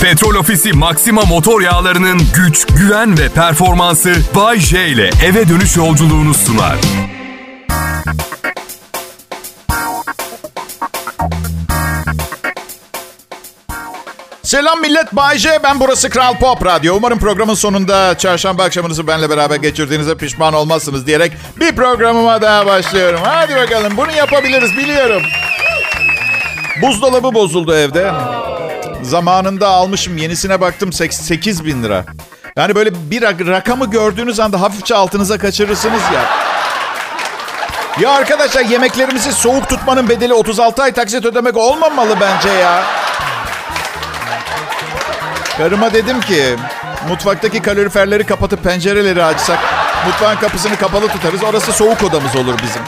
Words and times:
Petrol 0.00 0.34
Ofisi 0.34 0.72
Maxima 0.72 1.22
motor 1.22 1.60
yağlarının 1.60 2.20
güç, 2.36 2.66
güven 2.66 3.18
ve 3.18 3.28
performansı 3.28 4.14
Bay 4.34 4.58
J 4.58 4.88
ile 4.88 5.10
eve 5.24 5.48
dönüş 5.48 5.76
yolculuğunu 5.76 6.34
sunar. 6.34 6.76
Selam 14.42 14.80
millet, 14.80 15.12
Bay 15.12 15.38
J. 15.38 15.62
Ben 15.62 15.80
burası 15.80 16.10
Kral 16.10 16.38
Pop 16.38 16.66
Radyo. 16.66 16.94
Umarım 16.96 17.18
programın 17.18 17.54
sonunda 17.54 18.18
çarşamba 18.18 18.64
akşamınızı 18.64 19.06
benimle 19.06 19.30
beraber 19.30 19.56
geçirdiğinize 19.56 20.16
pişman 20.16 20.54
olmazsınız 20.54 21.06
diyerek 21.06 21.32
bir 21.60 21.76
programıma 21.76 22.42
daha 22.42 22.66
başlıyorum. 22.66 23.20
Hadi 23.24 23.56
bakalım, 23.56 23.96
bunu 23.96 24.12
yapabiliriz 24.12 24.76
biliyorum. 24.76 25.22
Buzdolabı 26.82 27.34
bozuldu 27.34 27.74
evde. 27.74 28.12
Zamanında 29.04 29.68
almışım, 29.68 30.16
yenisine 30.16 30.60
baktım 30.60 30.92
8 30.92 31.64
bin 31.64 31.82
lira. 31.82 32.04
Yani 32.56 32.74
böyle 32.74 32.90
bir 33.10 33.22
rakamı 33.22 33.90
gördüğünüz 33.90 34.40
anda 34.40 34.60
hafifçe 34.60 34.94
altınıza 34.94 35.38
kaçırırsınız 35.38 36.02
ya. 36.14 36.22
Ya 38.00 38.10
arkadaşlar 38.10 38.64
yemeklerimizi 38.64 39.32
soğuk 39.32 39.68
tutmanın 39.68 40.08
bedeli 40.08 40.34
36 40.34 40.82
ay 40.82 40.92
taksit 40.92 41.24
ödemek 41.24 41.56
olmamalı 41.56 42.16
bence 42.20 42.48
ya. 42.48 42.82
Karıma 45.58 45.92
dedim 45.92 46.20
ki 46.20 46.56
mutfaktaki 47.08 47.62
kaloriferleri 47.62 48.26
kapatıp 48.26 48.64
pencereleri 48.64 49.24
açsak 49.24 49.58
mutfağın 50.06 50.36
kapısını 50.36 50.76
kapalı 50.76 51.08
tutarız. 51.08 51.42
Orası 51.42 51.72
soğuk 51.72 52.02
odamız 52.02 52.36
olur 52.36 52.54
bizim. 52.62 52.82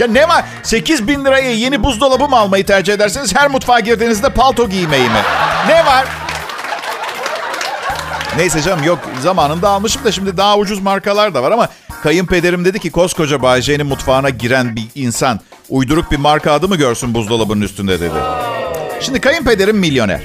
Ya 0.00 0.06
ne 0.06 0.28
var? 0.28 0.44
8 0.62 1.08
bin 1.08 1.24
liraya 1.24 1.50
yeni 1.50 1.82
buzdolabı 1.82 2.28
mı 2.28 2.36
almayı 2.36 2.66
tercih 2.66 2.94
edersiniz? 2.94 3.36
Her 3.36 3.50
mutfağa 3.50 3.80
girdiğinizde 3.80 4.28
palto 4.28 4.68
giymeyi 4.68 5.04
mi? 5.08 5.22
Ne 5.68 5.86
var? 5.86 6.04
Neyse 8.36 8.62
canım 8.62 8.84
yok 8.84 8.98
zamanında 9.22 9.68
almışım 9.68 10.04
da 10.04 10.12
şimdi 10.12 10.36
daha 10.36 10.56
ucuz 10.58 10.80
markalar 10.82 11.34
da 11.34 11.42
var 11.42 11.52
ama 11.52 11.68
kayınpederim 12.02 12.64
dedi 12.64 12.80
ki 12.80 12.90
koskoca 12.90 13.42
Bayce'nin 13.42 13.86
mutfağına 13.86 14.30
giren 14.30 14.76
bir 14.76 14.84
insan 14.94 15.40
uyduruk 15.68 16.10
bir 16.10 16.16
marka 16.16 16.52
adı 16.52 16.68
mı 16.68 16.76
görsün 16.76 17.14
buzdolabının 17.14 17.60
üstünde 17.60 18.00
dedi. 18.00 18.14
Şimdi 19.00 19.20
kayınpederim 19.20 19.76
milyoner. 19.76 20.20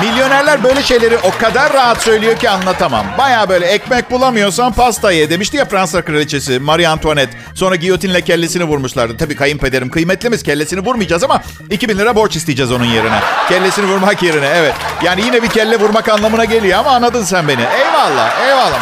Milyonerler 0.00 0.64
böyle 0.64 0.82
şeyleri 0.82 1.18
o 1.18 1.30
kadar 1.38 1.72
rahat 1.72 2.02
söylüyor 2.02 2.36
ki 2.36 2.50
anlatamam. 2.50 3.06
Baya 3.18 3.48
böyle 3.48 3.66
ekmek 3.66 4.10
bulamıyorsan 4.10 4.72
pasta 4.72 5.12
ye 5.12 5.30
demişti 5.30 5.56
ya 5.56 5.64
Fransa 5.64 6.02
kraliçesi 6.02 6.58
Marie 6.58 6.86
Antoinette. 6.86 7.38
Sonra 7.54 7.76
giyotinle 7.76 8.20
kellesini 8.20 8.64
vurmuşlardı. 8.64 9.16
Tabii 9.16 9.36
kayınpederim 9.36 9.90
kıymetlimiz 9.90 10.42
kellesini 10.42 10.80
vurmayacağız 10.80 11.24
ama 11.24 11.42
2000 11.70 11.98
lira 11.98 12.16
borç 12.16 12.36
isteyeceğiz 12.36 12.72
onun 12.72 12.84
yerine. 12.84 13.18
Kellesini 13.48 13.86
vurmak 13.86 14.22
yerine 14.22 14.46
evet. 14.46 14.74
Yani 15.04 15.22
yine 15.22 15.42
bir 15.42 15.48
kelle 15.48 15.80
vurmak 15.80 16.08
anlamına 16.08 16.44
geliyor 16.44 16.78
ama 16.78 16.90
anladın 16.90 17.24
sen 17.24 17.48
beni. 17.48 17.62
Eyvallah 17.62 18.46
eyvallah. 18.46 18.80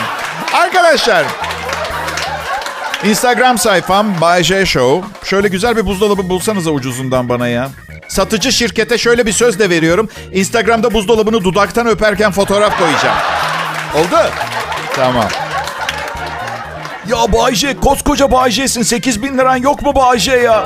Arkadaşlar 0.52 1.24
Instagram 3.04 3.58
sayfam 3.58 4.20
Bay 4.20 4.42
J 4.42 4.66
Show. 4.66 5.08
Şöyle 5.24 5.48
güzel 5.48 5.76
bir 5.76 5.86
buzdolabı 5.86 6.28
bulsanıza 6.28 6.70
ucuzundan 6.70 7.28
bana 7.28 7.48
ya. 7.48 7.70
Satıcı 8.08 8.52
şirkete 8.52 8.98
şöyle 8.98 9.26
bir 9.26 9.32
söz 9.32 9.58
de 9.58 9.70
veriyorum. 9.70 10.08
Instagram'da 10.32 10.94
buzdolabını 10.94 11.44
dudaktan 11.44 11.86
öperken 11.86 12.32
fotoğraf 12.32 12.78
koyacağım. 12.78 13.18
Oldu? 13.94 14.30
Tamam. 14.96 15.28
Ya 17.08 17.32
Bayce, 17.32 17.76
koskoca 17.80 18.30
Bayce'sin. 18.30 18.82
8 18.82 19.22
bin 19.22 19.38
liran 19.38 19.56
yok 19.56 19.82
mu 19.82 19.94
Bayce 19.94 20.32
ya? 20.32 20.64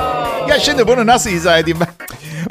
Ya 0.49 0.59
şimdi 0.59 0.87
bunu 0.87 1.07
nasıl 1.07 1.29
izah 1.29 1.57
edeyim 1.57 1.79
ben? 1.79 1.87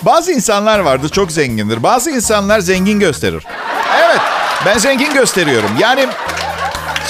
Bazı 0.03 0.33
insanlar 0.33 0.79
vardır 0.79 1.09
çok 1.09 1.33
zengindir. 1.33 1.83
Bazı 1.83 2.11
insanlar 2.11 2.61
zengin 2.61 3.01
gösterir. 3.01 3.45
Evet, 4.05 4.21
ben 4.67 4.79
zengin 4.79 5.15
gösteriyorum. 5.15 5.71
Yani 5.79 6.07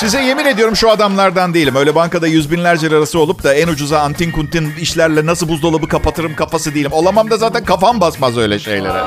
Size 0.01 0.23
yemin 0.23 0.45
ediyorum 0.45 0.77
şu 0.77 0.91
adamlardan 0.91 1.55
değilim. 1.55 1.77
Öyle 1.77 1.95
bankada 1.95 2.27
yüz 2.27 2.51
binlerce 2.51 2.91
lirası 2.91 3.19
olup 3.19 3.43
da 3.43 3.55
en 3.55 3.69
ucuza 3.69 4.01
antin 4.01 4.33
kuntin 4.33 4.73
işlerle 4.81 5.27
nasıl 5.27 5.49
buzdolabı 5.49 5.89
kapatırım 5.89 6.37
kafası 6.37 6.75
değilim. 6.75 6.93
Olamam 6.93 7.31
da 7.31 7.37
zaten 7.37 7.65
kafam 7.65 8.01
basmaz 8.01 8.39
öyle 8.39 8.59
şeylere. 8.59 9.03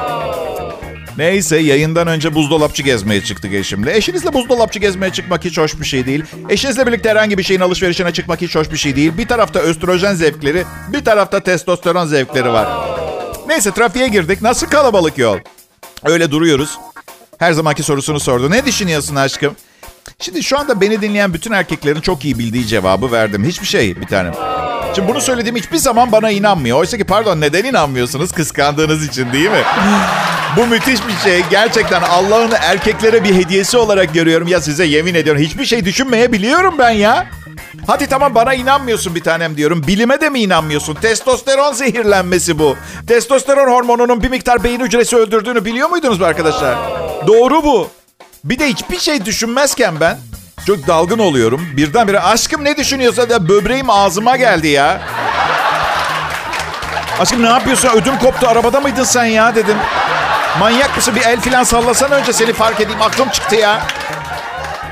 Neyse 1.18 1.58
yayından 1.58 2.08
önce 2.08 2.36
buzdolapçı 2.36 2.84
gezmeye 2.84 3.24
çıktık 3.24 3.54
eşimle. 3.54 3.98
Eşinizle 3.98 4.34
buzdolapçı 4.34 4.80
gezmeye 4.80 5.12
çıkmak 5.12 5.46
hiç 5.46 5.58
hoş 5.58 5.80
bir 5.80 5.86
şey 5.86 6.06
değil. 6.06 6.24
Eşinizle 6.50 6.88
birlikte 6.88 7.10
herhangi 7.10 7.38
bir 7.38 7.44
şeyin 7.44 7.62
alışverişine 7.62 8.14
çıkmak 8.14 8.42
hiç 8.42 8.56
hoş 8.56 8.72
bir 8.72 8.78
şey 8.78 8.96
değil. 8.96 9.18
Bir 9.18 9.28
tarafta 9.28 9.60
östrojen 9.60 10.16
zevkleri, 10.16 10.64
bir 10.94 11.06
tarafta 11.06 11.40
testosteron 11.40 12.06
zevkleri 12.06 12.54
var. 12.54 12.68
Neyse 13.48 13.72
trafiğe 13.72 14.08
girdik. 14.08 14.42
Nasıl 14.42 14.68
kalabalık 14.68 15.18
yol? 15.18 15.38
Öyle 16.04 16.32
duruyoruz. 16.32 16.78
Her 17.38 17.54
zamanki 17.54 17.84
sorusunu 17.84 18.20
sordu. 18.20 18.52
Ne 18.52 18.66
düşünüyorsun 18.66 19.16
aşkım? 19.16 19.56
Şimdi 20.22 20.44
şu 20.44 20.60
anda 20.60 20.82
beni 20.82 21.02
dinleyen 21.02 21.34
bütün 21.34 21.52
erkeklerin 21.52 22.02
çok 22.02 22.26
iyi 22.26 22.40
bildiği 22.40 22.68
cevabı 22.68 23.12
verdim. 23.12 23.44
Hiçbir 23.44 23.68
şey 23.68 24.02
bir 24.02 24.08
tanem. 24.08 24.34
Şimdi 24.96 25.08
bunu 25.08 25.22
söylediğim 25.22 25.56
hiçbir 25.56 25.78
zaman 25.78 26.12
bana 26.12 26.32
inanmıyor. 26.32 26.78
Oysa 26.78 26.98
ki 26.98 27.04
pardon 27.04 27.42
neden 27.42 27.64
inanmıyorsunuz? 27.64 28.32
Kıskandığınız 28.32 29.06
için 29.06 29.34
değil 29.34 29.50
mi? 29.50 29.64
Bu 30.58 30.68
müthiş 30.68 31.08
bir 31.08 31.30
şey. 31.30 31.44
Gerçekten 31.52 32.02
Allah'ın 32.02 32.52
erkeklere 32.62 33.24
bir 33.24 33.36
hediyesi 33.36 33.78
olarak 33.78 34.14
görüyorum. 34.14 34.48
Ya 34.48 34.62
size 34.62 34.86
yemin 34.86 35.16
ediyorum 35.16 35.42
hiçbir 35.42 35.66
şey 35.66 35.86
düşünmeyebiliyorum 35.86 36.78
ben 36.78 36.90
ya. 36.90 37.28
Hadi 37.88 38.08
tamam 38.08 38.36
bana 38.36 38.54
inanmıyorsun 38.54 39.16
bir 39.16 39.24
tanem 39.24 39.58
diyorum. 39.58 39.84
Bilime 39.88 40.22
de 40.22 40.30
mi 40.30 40.40
inanmıyorsun? 40.42 40.96
Testosteron 40.96 41.74
zehirlenmesi 41.74 42.60
bu. 42.60 42.76
Testosteron 43.08 43.72
hormonunun 43.72 44.24
bir 44.24 44.30
miktar 44.30 44.64
beyin 44.64 44.80
hücresi 44.80 45.18
öldürdüğünü 45.18 45.66
biliyor 45.66 45.90
muydunuz 45.90 46.22
arkadaşlar? 46.22 46.78
Doğru 47.28 47.64
bu. 47.64 47.90
Bir 48.44 48.60
de 48.60 48.68
hiçbir 48.68 49.00
şey 49.00 49.26
düşünmezken 49.26 50.00
ben 50.00 50.18
çok 50.68 50.88
dalgın 50.88 51.20
oluyorum. 51.20 51.68
Birdenbire 51.78 52.20
aşkım 52.20 52.64
ne 52.66 52.78
düşünüyorsa 52.78 53.30
da 53.30 53.50
böbreğim 53.50 53.90
ağzıma 53.90 54.38
geldi 54.38 54.68
ya. 54.68 55.02
Aşkım 57.20 57.44
ne 57.44 57.48
yapıyorsun? 57.50 57.90
Ödüm 57.90 58.18
koptu. 58.20 58.48
Arabada 58.48 58.80
mıydın 58.80 59.04
sen 59.04 59.26
ya 59.26 59.56
dedim. 59.56 59.78
Manyak 60.60 60.96
mısın? 60.96 61.16
Bir 61.16 61.22
el 61.22 61.40
filan 61.42 61.64
sallasan 61.64 62.12
önce 62.12 62.34
seni 62.34 62.54
fark 62.54 62.82
edeyim. 62.82 63.02
Aklım 63.02 63.30
çıktı 63.30 63.56
ya. 63.56 63.82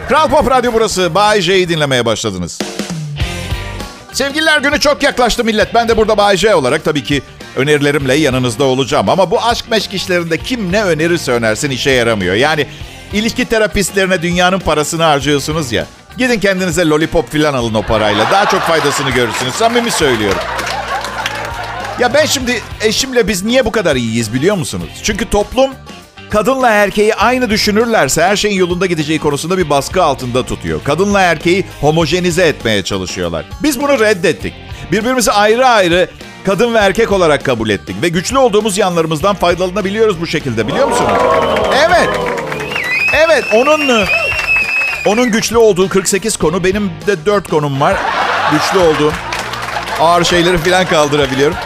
Kral 0.09 0.29
Pop 0.29 0.51
Radyo 0.51 0.73
burası. 0.73 1.15
Bay 1.15 1.41
J'yi 1.41 1.69
dinlemeye 1.69 2.05
başladınız. 2.05 2.59
Sevgililer 4.13 4.61
günü 4.61 4.79
çok 4.79 5.03
yaklaştı 5.03 5.43
millet. 5.43 5.73
Ben 5.73 5.87
de 5.87 5.97
burada 5.97 6.17
Bay 6.17 6.37
J 6.37 6.55
olarak 6.55 6.85
tabii 6.85 7.03
ki 7.03 7.21
önerilerimle 7.55 8.13
yanınızda 8.15 8.63
olacağım. 8.63 9.09
Ama 9.09 9.31
bu 9.31 9.43
aşk 9.43 9.65
meşk 9.71 9.93
işlerinde 9.93 10.37
kim 10.37 10.71
ne 10.71 10.83
önerirse 10.83 11.31
önersin 11.31 11.69
işe 11.69 11.91
yaramıyor. 11.91 12.35
Yani 12.35 12.67
İlişki 13.13 13.45
terapistlerine 13.45 14.21
dünyanın 14.21 14.59
parasını 14.59 15.03
harcıyorsunuz 15.03 15.71
ya. 15.71 15.85
Gidin 16.17 16.39
kendinize 16.39 16.85
lollipop 16.85 17.31
filan 17.31 17.53
alın 17.53 17.73
o 17.73 17.81
parayla. 17.81 18.31
Daha 18.31 18.45
çok 18.45 18.61
faydasını 18.61 19.09
görürsünüz. 19.09 19.53
Samimi 19.53 19.91
söylüyorum. 19.91 20.39
Ya 21.99 22.13
ben 22.13 22.25
şimdi 22.25 22.61
eşimle 22.81 23.27
biz 23.27 23.43
niye 23.43 23.65
bu 23.65 23.71
kadar 23.71 23.95
iyiyiz 23.95 24.33
biliyor 24.33 24.55
musunuz? 24.55 24.89
Çünkü 25.03 25.29
toplum 25.29 25.71
kadınla 26.29 26.69
erkeği 26.69 27.15
aynı 27.15 27.49
düşünürlerse 27.49 28.23
her 28.23 28.35
şeyin 28.35 28.55
yolunda 28.59 28.85
gideceği 28.85 29.19
konusunda 29.19 29.57
bir 29.57 29.69
baskı 29.69 30.03
altında 30.03 30.45
tutuyor. 30.45 30.83
Kadınla 30.83 31.21
erkeği 31.21 31.65
homojenize 31.81 32.43
etmeye 32.47 32.83
çalışıyorlar. 32.83 33.45
Biz 33.63 33.81
bunu 33.81 33.99
reddettik. 33.99 34.53
Birbirimizi 34.91 35.31
ayrı 35.31 35.67
ayrı 35.67 36.09
kadın 36.45 36.73
ve 36.73 36.77
erkek 36.77 37.11
olarak 37.11 37.45
kabul 37.45 37.69
ettik. 37.69 37.95
Ve 38.01 38.09
güçlü 38.09 38.37
olduğumuz 38.37 38.77
yanlarımızdan 38.77 39.35
faydalanabiliyoruz 39.35 40.21
bu 40.21 40.27
şekilde 40.27 40.67
biliyor 40.67 40.87
musunuz? 40.87 41.11
Evet. 41.87 42.09
Evet 43.25 43.43
onun 43.53 44.05
onun 45.05 45.31
güçlü 45.31 45.57
olduğu 45.57 45.89
48 45.89 46.37
konu 46.37 46.63
benim 46.63 46.91
de 47.07 47.25
4 47.25 47.49
konum 47.49 47.81
var. 47.81 47.97
Güçlü 48.51 48.79
olduğum 48.79 49.13
ağır 49.99 50.23
şeyleri 50.23 50.57
falan 50.57 50.85
kaldırabiliyorum. 50.85 51.57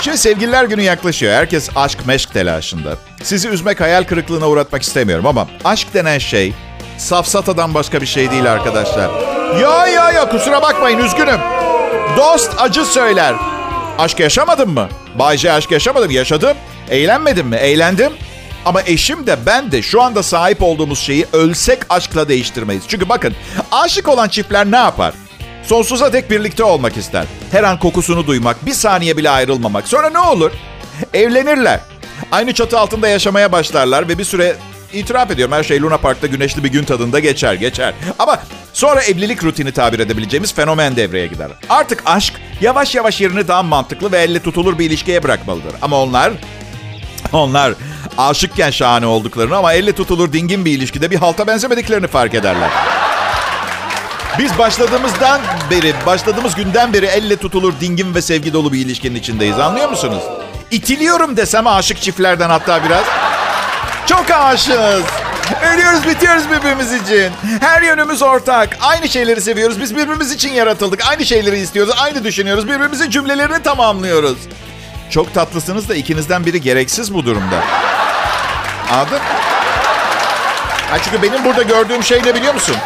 Şimdi 0.00 0.18
sevgililer 0.18 0.64
günü 0.64 0.82
yaklaşıyor. 0.82 1.32
Herkes 1.32 1.70
aşk 1.76 2.06
meşk 2.06 2.32
telaşında. 2.32 2.96
Sizi 3.22 3.48
üzmek, 3.48 3.80
hayal 3.80 4.04
kırıklığına 4.04 4.48
uğratmak 4.48 4.82
istemiyorum 4.82 5.26
ama 5.26 5.48
aşk 5.64 5.94
denen 5.94 6.18
şey 6.18 6.52
safsatadan 6.98 7.74
başka 7.74 8.00
bir 8.00 8.06
şey 8.06 8.30
değil 8.30 8.52
arkadaşlar. 8.52 9.10
Ya 9.60 9.86
ya 9.86 10.10
ya 10.10 10.28
kusura 10.28 10.62
bakmayın 10.62 10.98
üzgünüm. 10.98 11.40
Dost 12.16 12.50
acı 12.58 12.84
söyler. 12.84 13.34
Aşk 13.98 14.20
yaşamadın 14.20 14.70
mı? 14.70 14.88
Bayce 15.18 15.52
aşk 15.52 15.70
yaşamadım. 15.70 16.10
Yaşadım. 16.10 16.56
Eğlenmedim 16.90 17.46
mi? 17.46 17.56
Eğlendim. 17.56 18.12
Ama 18.64 18.82
eşim 18.82 19.26
de 19.26 19.36
ben 19.46 19.72
de 19.72 19.82
şu 19.82 20.02
anda 20.02 20.22
sahip 20.22 20.62
olduğumuz 20.62 20.98
şeyi 20.98 21.26
ölsek 21.32 21.78
aşkla 21.88 22.28
değiştirmeyiz. 22.28 22.82
Çünkü 22.88 23.08
bakın 23.08 23.34
aşık 23.72 24.08
olan 24.08 24.28
çiftler 24.28 24.70
ne 24.70 24.76
yapar? 24.76 25.14
Sonsuza 25.62 26.12
dek 26.12 26.30
birlikte 26.30 26.64
olmak 26.64 26.96
ister. 26.96 27.24
Her 27.52 27.62
an 27.64 27.78
kokusunu 27.78 28.26
duymak, 28.26 28.66
bir 28.66 28.72
saniye 28.72 29.16
bile 29.16 29.30
ayrılmamak. 29.30 29.88
Sonra 29.88 30.10
ne 30.10 30.18
olur? 30.18 30.50
Evlenirler. 31.14 31.80
Aynı 32.32 32.54
çatı 32.54 32.78
altında 32.78 33.08
yaşamaya 33.08 33.52
başlarlar 33.52 34.08
ve 34.08 34.18
bir 34.18 34.24
süre 34.24 34.56
itiraf 34.92 35.30
ediyorum 35.30 35.54
her 35.54 35.62
şey 35.62 35.82
Luna 35.82 35.96
Park'ta 35.96 36.26
güneşli 36.26 36.64
bir 36.64 36.68
gün 36.68 36.84
tadında 36.84 37.18
geçer 37.18 37.54
geçer. 37.54 37.94
Ama 38.18 38.38
sonra 38.72 39.02
evlilik 39.02 39.44
rutini 39.44 39.72
tabir 39.72 39.98
edebileceğimiz 39.98 40.54
fenomen 40.54 40.96
devreye 40.96 41.26
gider. 41.26 41.50
Artık 41.68 42.02
aşk 42.06 42.34
yavaş 42.60 42.94
yavaş 42.94 43.20
yerini 43.20 43.48
daha 43.48 43.62
mantıklı 43.62 44.12
ve 44.12 44.18
elle 44.18 44.42
tutulur 44.42 44.78
bir 44.78 44.86
ilişkiye 44.86 45.22
bırakmalıdır. 45.22 45.74
Ama 45.82 46.02
onlar 46.02 46.32
Onlar 47.32 47.74
aşıkken 48.18 48.70
şahane 48.70 49.06
olduklarını 49.06 49.56
ama 49.56 49.72
elle 49.72 49.92
tutulur 49.92 50.32
dingin 50.32 50.64
bir 50.64 50.72
ilişkide 50.72 51.10
bir 51.10 51.16
halta 51.16 51.46
benzemediklerini 51.46 52.06
fark 52.06 52.34
ederler. 52.34 52.70
Biz 54.38 54.58
başladığımızdan 54.58 55.40
beri, 55.70 55.94
başladığımız 56.06 56.54
günden 56.54 56.92
beri 56.92 57.06
elle 57.06 57.36
tutulur 57.36 57.74
dingin 57.80 58.14
ve 58.14 58.22
sevgi 58.22 58.52
dolu 58.52 58.72
bir 58.72 58.78
ilişkinin 58.78 59.14
içindeyiz. 59.14 59.58
Anlıyor 59.58 59.88
musunuz? 59.88 60.22
İtiliyorum 60.70 61.36
desem 61.36 61.66
aşık 61.66 62.00
çiftlerden 62.02 62.50
hatta 62.50 62.84
biraz. 62.84 63.04
Çok 64.06 64.30
aşığız. 64.30 65.04
Ölüyoruz 65.72 66.06
bitiyoruz 66.06 66.42
birbirimiz 66.50 66.92
için. 66.92 67.32
Her 67.60 67.82
yönümüz 67.82 68.22
ortak. 68.22 68.78
Aynı 68.80 69.08
şeyleri 69.08 69.40
seviyoruz. 69.40 69.80
Biz 69.80 69.96
birbirimiz 69.96 70.32
için 70.32 70.52
yaratıldık. 70.52 71.08
Aynı 71.10 71.24
şeyleri 71.26 71.58
istiyoruz. 71.58 71.94
Aynı 72.00 72.24
düşünüyoruz. 72.24 72.68
Birbirimizin 72.68 73.10
cümlelerini 73.10 73.62
tamamlıyoruz. 73.62 74.38
Çok 75.10 75.34
tatlısınız 75.34 75.88
da 75.88 75.94
ikinizden 75.94 76.46
biri 76.46 76.60
gereksiz 76.60 77.14
bu 77.14 77.26
durumda. 77.26 77.62
Anladın? 78.92 79.18
Ha 80.90 80.96
çünkü 81.04 81.22
benim 81.22 81.44
burada 81.44 81.62
gördüğüm 81.62 82.02
şey 82.02 82.22
ne 82.24 82.34
biliyor 82.34 82.54
musun? 82.54 82.76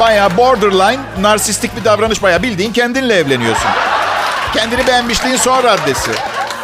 Baya 0.00 0.36
borderline, 0.36 1.00
narsistik 1.20 1.76
bir 1.76 1.84
davranış. 1.84 2.22
Baya 2.22 2.42
bildiğin 2.42 2.72
kendinle 2.72 3.14
evleniyorsun. 3.14 3.70
Kendini 4.54 4.86
beğenmişliğin 4.86 5.36
son 5.36 5.62
raddesi. 5.62 6.10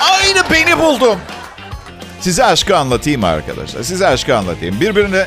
Aynı 0.00 0.42
beni 0.52 0.78
buldum. 0.78 1.18
Size 2.20 2.44
aşkı 2.44 2.76
anlatayım 2.76 3.24
arkadaşlar. 3.24 3.82
Size 3.82 4.06
aşkı 4.06 4.36
anlatayım. 4.36 4.80
Birbirine 4.80 5.26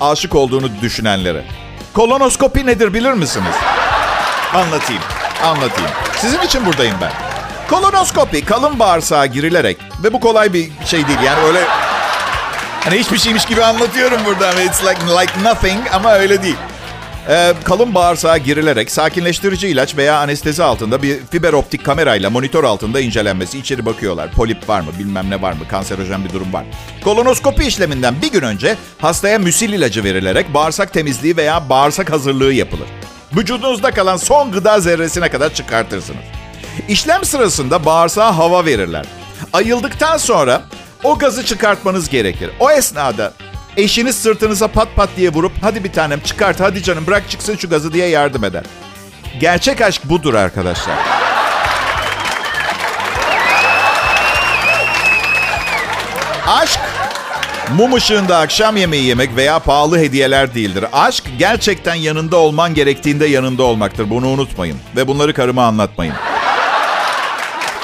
aşık 0.00 0.34
olduğunu 0.34 0.80
düşünenlere. 0.82 1.44
Kolonoskopi 1.94 2.66
nedir 2.66 2.94
bilir 2.94 3.12
misiniz? 3.12 3.54
Anlatayım. 4.54 5.02
Anlatayım. 5.44 5.90
Sizin 6.20 6.40
için 6.40 6.66
buradayım 6.66 6.96
ben. 7.00 7.23
Kolonoskopi 7.70 8.44
kalın 8.44 8.78
bağırsağa 8.78 9.26
girilerek 9.26 9.76
ve 10.04 10.12
bu 10.12 10.20
kolay 10.20 10.52
bir 10.52 10.70
şey 10.84 11.08
değil 11.08 11.18
yani 11.24 11.46
öyle 11.46 11.60
hani 12.84 12.98
hiçbir 12.98 13.18
şeymiş 13.18 13.44
gibi 13.44 13.64
anlatıyorum 13.64 14.20
burada. 14.24 14.62
It's 14.62 14.84
like 14.84 15.00
like 15.20 15.42
nothing 15.44 15.80
ama 15.92 16.12
öyle 16.12 16.42
değil. 16.42 16.56
Ee, 17.28 17.52
kalın 17.64 17.94
bağırsağa 17.94 18.38
girilerek 18.38 18.90
sakinleştirici 18.90 19.68
ilaç 19.68 19.96
veya 19.96 20.18
anestezi 20.18 20.62
altında 20.62 21.02
bir 21.02 21.18
fiber 21.30 21.52
optik 21.52 21.84
kamerayla 21.84 22.30
monitör 22.30 22.64
altında 22.64 23.00
incelenmesi. 23.00 23.58
içeri 23.58 23.86
bakıyorlar. 23.86 24.30
Polip 24.30 24.68
var 24.68 24.80
mı, 24.80 24.90
bilmem 24.98 25.30
ne 25.30 25.42
var 25.42 25.52
mı, 25.52 25.68
kanserojen 25.68 26.24
bir 26.24 26.32
durum 26.32 26.52
var. 26.52 26.64
Kolonoskopi 27.04 27.64
işleminden 27.64 28.14
bir 28.22 28.32
gün 28.32 28.42
önce 28.42 28.76
hastaya 28.98 29.38
müsil 29.38 29.72
ilacı 29.72 30.04
verilerek 30.04 30.54
bağırsak 30.54 30.92
temizliği 30.92 31.36
veya 31.36 31.68
bağırsak 31.68 32.12
hazırlığı 32.12 32.52
yapılır. 32.52 32.88
Vücudunuzda 33.36 33.90
kalan 33.90 34.16
son 34.16 34.52
gıda 34.52 34.80
zerresine 34.80 35.28
kadar 35.30 35.54
çıkartırsınız. 35.54 36.43
İşlem 36.88 37.24
sırasında 37.24 37.84
bağırsağa 37.84 38.36
hava 38.38 38.64
verirler. 38.64 39.06
Ayıldıktan 39.52 40.16
sonra 40.16 40.62
o 41.04 41.18
gazı 41.18 41.44
çıkartmanız 41.44 42.08
gerekir. 42.08 42.50
O 42.60 42.70
esnada 42.70 43.32
eşiniz 43.76 44.16
sırtınıza 44.16 44.68
pat 44.68 44.88
pat 44.96 45.08
diye 45.16 45.30
vurup 45.30 45.52
hadi 45.60 45.84
bir 45.84 45.92
tanem 45.92 46.20
çıkart 46.20 46.60
hadi 46.60 46.82
canım 46.82 47.06
bırak 47.06 47.30
çıksın 47.30 47.56
şu 47.56 47.70
gazı 47.70 47.92
diye 47.92 48.08
yardım 48.08 48.44
eder. 48.44 48.64
Gerçek 49.40 49.80
aşk 49.80 50.04
budur 50.04 50.34
arkadaşlar. 50.34 50.94
Aşk 56.46 56.80
mum 57.76 57.94
ışığında 57.94 58.38
akşam 58.38 58.76
yemeği 58.76 59.04
yemek 59.04 59.36
veya 59.36 59.58
pahalı 59.58 59.98
hediyeler 59.98 60.54
değildir. 60.54 60.84
Aşk 60.92 61.24
gerçekten 61.38 61.94
yanında 61.94 62.36
olman 62.36 62.74
gerektiğinde 62.74 63.26
yanında 63.26 63.62
olmaktır. 63.62 64.10
Bunu 64.10 64.26
unutmayın 64.28 64.76
ve 64.96 65.08
bunları 65.08 65.34
karıma 65.34 65.66
anlatmayın. 65.66 66.14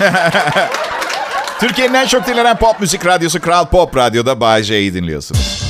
Türkiye'nin 1.61 1.94
en 1.94 2.06
çok 2.06 2.26
dinlenen 2.26 2.56
pop 2.56 2.81
müzik 2.81 3.06
radyosu 3.06 3.41
Kral 3.41 3.67
Pop 3.67 3.97
Radyo'da 3.97 4.41
Bay 4.41 4.62
J'yi 4.62 4.94
dinliyorsunuz. 4.94 5.61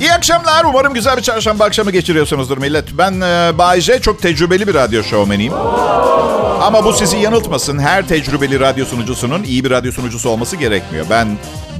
İyi 0.00 0.12
akşamlar. 0.12 0.64
Umarım 0.64 0.94
güzel 0.94 1.16
bir 1.16 1.22
çarşamba 1.22 1.64
akşamı 1.64 1.90
geçiriyorsunuzdur 1.90 2.58
millet. 2.58 2.84
Ben 2.98 3.20
e, 3.20 3.58
Bay 3.58 3.80
J 3.80 4.00
çok 4.00 4.22
tecrübeli 4.22 4.66
bir 4.66 4.74
radyo 4.74 5.02
şovmeniyim. 5.02 5.52
Ama 6.60 6.84
bu 6.84 6.92
sizi 6.92 7.16
yanıltmasın. 7.16 7.78
Her 7.78 8.08
tecrübeli 8.08 8.60
radyo 8.60 8.84
sunucusunun 8.84 9.42
iyi 9.42 9.64
bir 9.64 9.70
radyo 9.70 9.92
sunucusu 9.92 10.30
olması 10.30 10.56
gerekmiyor. 10.56 11.06
Ben 11.10 11.28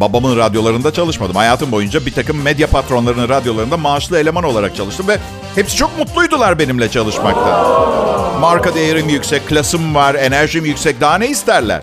babamın 0.01 0.37
radyolarında 0.37 0.93
çalışmadım. 0.93 1.37
Hayatım 1.37 1.73
boyunca 1.73 2.07
bir 2.07 2.13
takım 2.13 2.43
medya 2.43 2.67
patronlarının 2.67 3.29
radyolarında 3.29 3.77
maaşlı 3.77 4.19
eleman 4.19 4.45
olarak 4.45 4.77
çalıştım 4.77 5.09
ve 5.09 5.19
hepsi 5.55 5.77
çok 5.77 5.99
mutluydular 5.99 6.59
benimle 6.59 6.91
çalışmakta. 6.91 8.18
Marka 8.41 8.75
değerim 8.75 9.09
yüksek, 9.09 9.49
klasım 9.49 9.95
var, 9.95 10.15
enerjim 10.15 10.65
yüksek. 10.65 11.01
Daha 11.01 11.19
ne 11.19 11.29
isterler? 11.29 11.83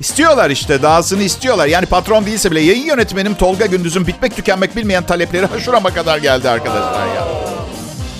İstiyorlar 0.00 0.50
işte, 0.50 0.82
dahasını 0.82 1.22
istiyorlar. 1.22 1.66
Yani 1.66 1.86
patron 1.86 2.26
değilse 2.26 2.50
bile 2.50 2.60
yayın 2.60 2.86
yönetmenim 2.86 3.34
Tolga 3.34 3.66
Gündüz'ün 3.66 4.06
bitmek 4.06 4.36
tükenmek 4.36 4.76
bilmeyen 4.76 5.02
talepleri 5.02 5.46
şurama 5.64 5.90
kadar 5.90 6.18
geldi 6.18 6.50
arkadaşlar 6.50 7.06
ya. 7.06 7.24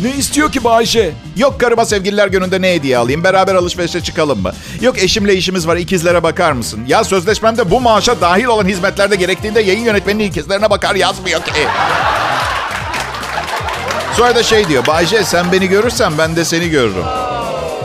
Ne 0.00 0.10
istiyor 0.10 0.52
ki 0.52 0.64
Bayşe? 0.64 1.12
Yok 1.36 1.60
karıma 1.60 1.84
sevgililer 1.84 2.28
gününde 2.28 2.62
ne 2.62 2.74
hediye 2.74 2.98
alayım? 2.98 3.24
Beraber 3.24 3.54
alışverişe 3.54 4.00
çıkalım 4.00 4.42
mı? 4.42 4.52
Yok 4.80 4.98
eşimle 4.98 5.34
işimiz 5.34 5.68
var 5.68 5.76
ikizlere 5.76 6.22
bakar 6.22 6.52
mısın? 6.52 6.80
Ya 6.86 7.04
sözleşmemde 7.04 7.70
bu 7.70 7.80
maaşa 7.80 8.20
dahil 8.20 8.44
olan 8.44 8.66
hizmetlerde 8.68 9.16
gerektiğinde 9.16 9.60
yayın 9.60 9.84
yönetmeninin 9.84 10.24
ikizlerine 10.24 10.70
bakar 10.70 10.94
yazmıyor 10.94 11.44
ki. 11.44 11.52
Sonra 14.16 14.34
da 14.34 14.42
şey 14.42 14.68
diyor. 14.68 14.86
Bayce 14.86 15.24
sen 15.24 15.52
beni 15.52 15.68
görürsen 15.68 16.12
ben 16.18 16.36
de 16.36 16.44
seni 16.44 16.68
görürüm. 16.70 17.25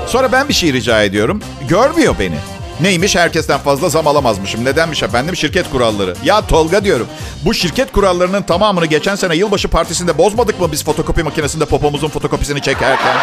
Sonra 0.08 0.32
ben 0.32 0.48
bir 0.50 0.54
şey 0.54 0.74
rica 0.74 1.04
ediyorum. 1.04 1.42
Görmüyor 1.70 2.16
beni. 2.20 2.36
Neymiş 2.82 3.16
herkesten 3.16 3.60
fazla 3.60 3.90
zam 3.90 4.08
alamazmışım. 4.08 4.66
Nedenmiş 4.66 5.04
efendim? 5.04 5.36
Şirket 5.36 5.70
kuralları. 5.70 6.14
Ya 6.24 6.42
Tolga 6.42 6.84
diyorum. 6.84 7.08
Bu 7.46 7.54
şirket 7.54 7.92
kurallarının 7.92 8.42
tamamını 8.42 8.86
geçen 8.86 9.16
sene 9.16 9.36
yılbaşı 9.36 9.68
partisinde 9.68 10.18
bozmadık 10.18 10.60
mı 10.60 10.72
biz 10.72 10.84
fotokopi 10.84 11.24
makinesinde 11.24 11.66
popomuzun 11.66 12.08
fotokopisini 12.08 12.62
çekerken? 12.62 13.18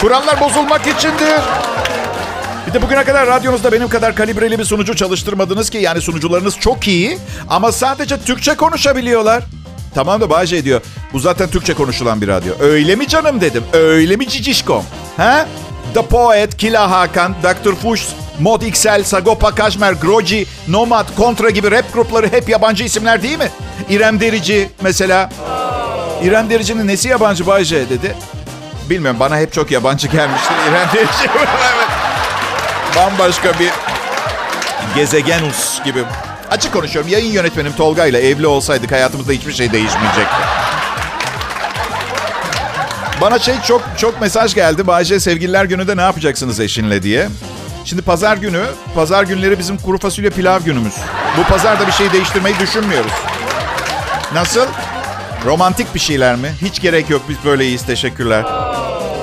Kurallar 0.00 0.40
bozulmak 0.40 0.80
içindir. 0.86 1.40
Bir 2.66 2.72
de 2.72 2.82
bugüne 2.82 3.04
kadar 3.04 3.26
radyonuzda 3.26 3.72
benim 3.72 3.88
kadar 3.88 4.14
kalibreli 4.14 4.58
bir 4.58 4.64
sunucu 4.64 4.96
çalıştırmadınız 4.96 5.70
ki. 5.70 5.78
Yani 5.78 6.00
sunucularınız 6.00 6.58
çok 6.58 6.88
iyi 6.88 7.18
ama 7.48 7.72
sadece 7.72 8.20
Türkçe 8.20 8.54
konuşabiliyorlar. 8.54 9.42
Tamam 9.94 10.20
da 10.20 10.30
Bahçe 10.30 10.64
diyor. 10.64 10.80
Bu 11.12 11.18
zaten 11.18 11.48
Türkçe 11.48 11.74
konuşulan 11.74 12.20
bir 12.20 12.28
radyo. 12.28 12.54
Öyle 12.60 12.96
mi 12.96 13.08
canım 13.08 13.40
dedim. 13.40 13.64
Öyle 13.72 14.16
mi 14.16 14.28
cicişkom? 14.28 14.84
Ha? 15.16 15.46
The 15.96 16.02
Poet, 16.02 16.56
Kila 16.58 16.90
Hakan, 16.90 17.34
Dr. 17.42 17.74
Fuchs, 17.74 18.12
Mod 18.38 18.62
XL, 18.62 19.02
Sagopa 19.02 19.54
Kajmer, 19.54 19.92
Groji, 19.92 20.46
Nomad, 20.68 21.06
Kontra 21.16 21.50
gibi 21.50 21.70
rap 21.70 21.92
grupları 21.92 22.32
hep 22.32 22.48
yabancı 22.48 22.84
isimler 22.84 23.22
değil 23.22 23.38
mi? 23.38 23.48
İrem 23.88 24.20
Derici 24.20 24.68
mesela. 24.82 25.30
İrem 26.22 26.50
Derici'nin 26.50 26.86
nesi 26.86 27.08
yabancı 27.08 27.46
Bayce 27.46 27.90
dedi. 27.90 28.14
Bilmiyorum 28.90 29.20
bana 29.20 29.38
hep 29.38 29.52
çok 29.52 29.70
yabancı 29.70 30.08
gelmiştir 30.08 30.54
İrem 30.70 30.88
Derici. 30.94 31.30
Bambaşka 32.96 33.58
bir 33.58 33.70
gezegenus 34.94 35.84
gibi. 35.84 36.04
Açık 36.50 36.72
konuşuyorum. 36.72 37.10
Yayın 37.10 37.32
yönetmenim 37.32 37.72
Tolga 37.72 38.06
ile 38.06 38.28
evli 38.28 38.46
olsaydık 38.46 38.92
hayatımızda 38.92 39.32
hiçbir 39.32 39.52
şey 39.52 39.72
değişmeyecekti. 39.72 40.36
Bana 43.20 43.38
şey 43.38 43.54
çok 43.66 43.82
çok 43.98 44.20
mesaj 44.20 44.54
geldi. 44.54 44.86
Bayce 44.86 45.20
sevgililer 45.20 45.64
gününde 45.64 45.96
ne 45.96 46.02
yapacaksınız 46.02 46.60
eşinle 46.60 47.02
diye. 47.02 47.28
Şimdi 47.84 48.02
pazar 48.02 48.36
günü, 48.36 48.64
pazar 48.94 49.22
günleri 49.24 49.58
bizim 49.58 49.78
kuru 49.78 49.98
fasulye 49.98 50.30
pilav 50.30 50.60
günümüz. 50.60 50.94
Bu 51.38 51.42
pazarda 51.42 51.86
bir 51.86 51.92
şey 51.92 52.12
değiştirmeyi 52.12 52.58
düşünmüyoruz. 52.60 53.12
Nasıl? 54.34 54.66
Romantik 55.44 55.94
bir 55.94 56.00
şeyler 56.00 56.36
mi? 56.36 56.52
Hiç 56.62 56.80
gerek 56.80 57.10
yok 57.10 57.22
biz 57.28 57.36
böyleyiz 57.44 57.86
teşekkürler. 57.86 58.44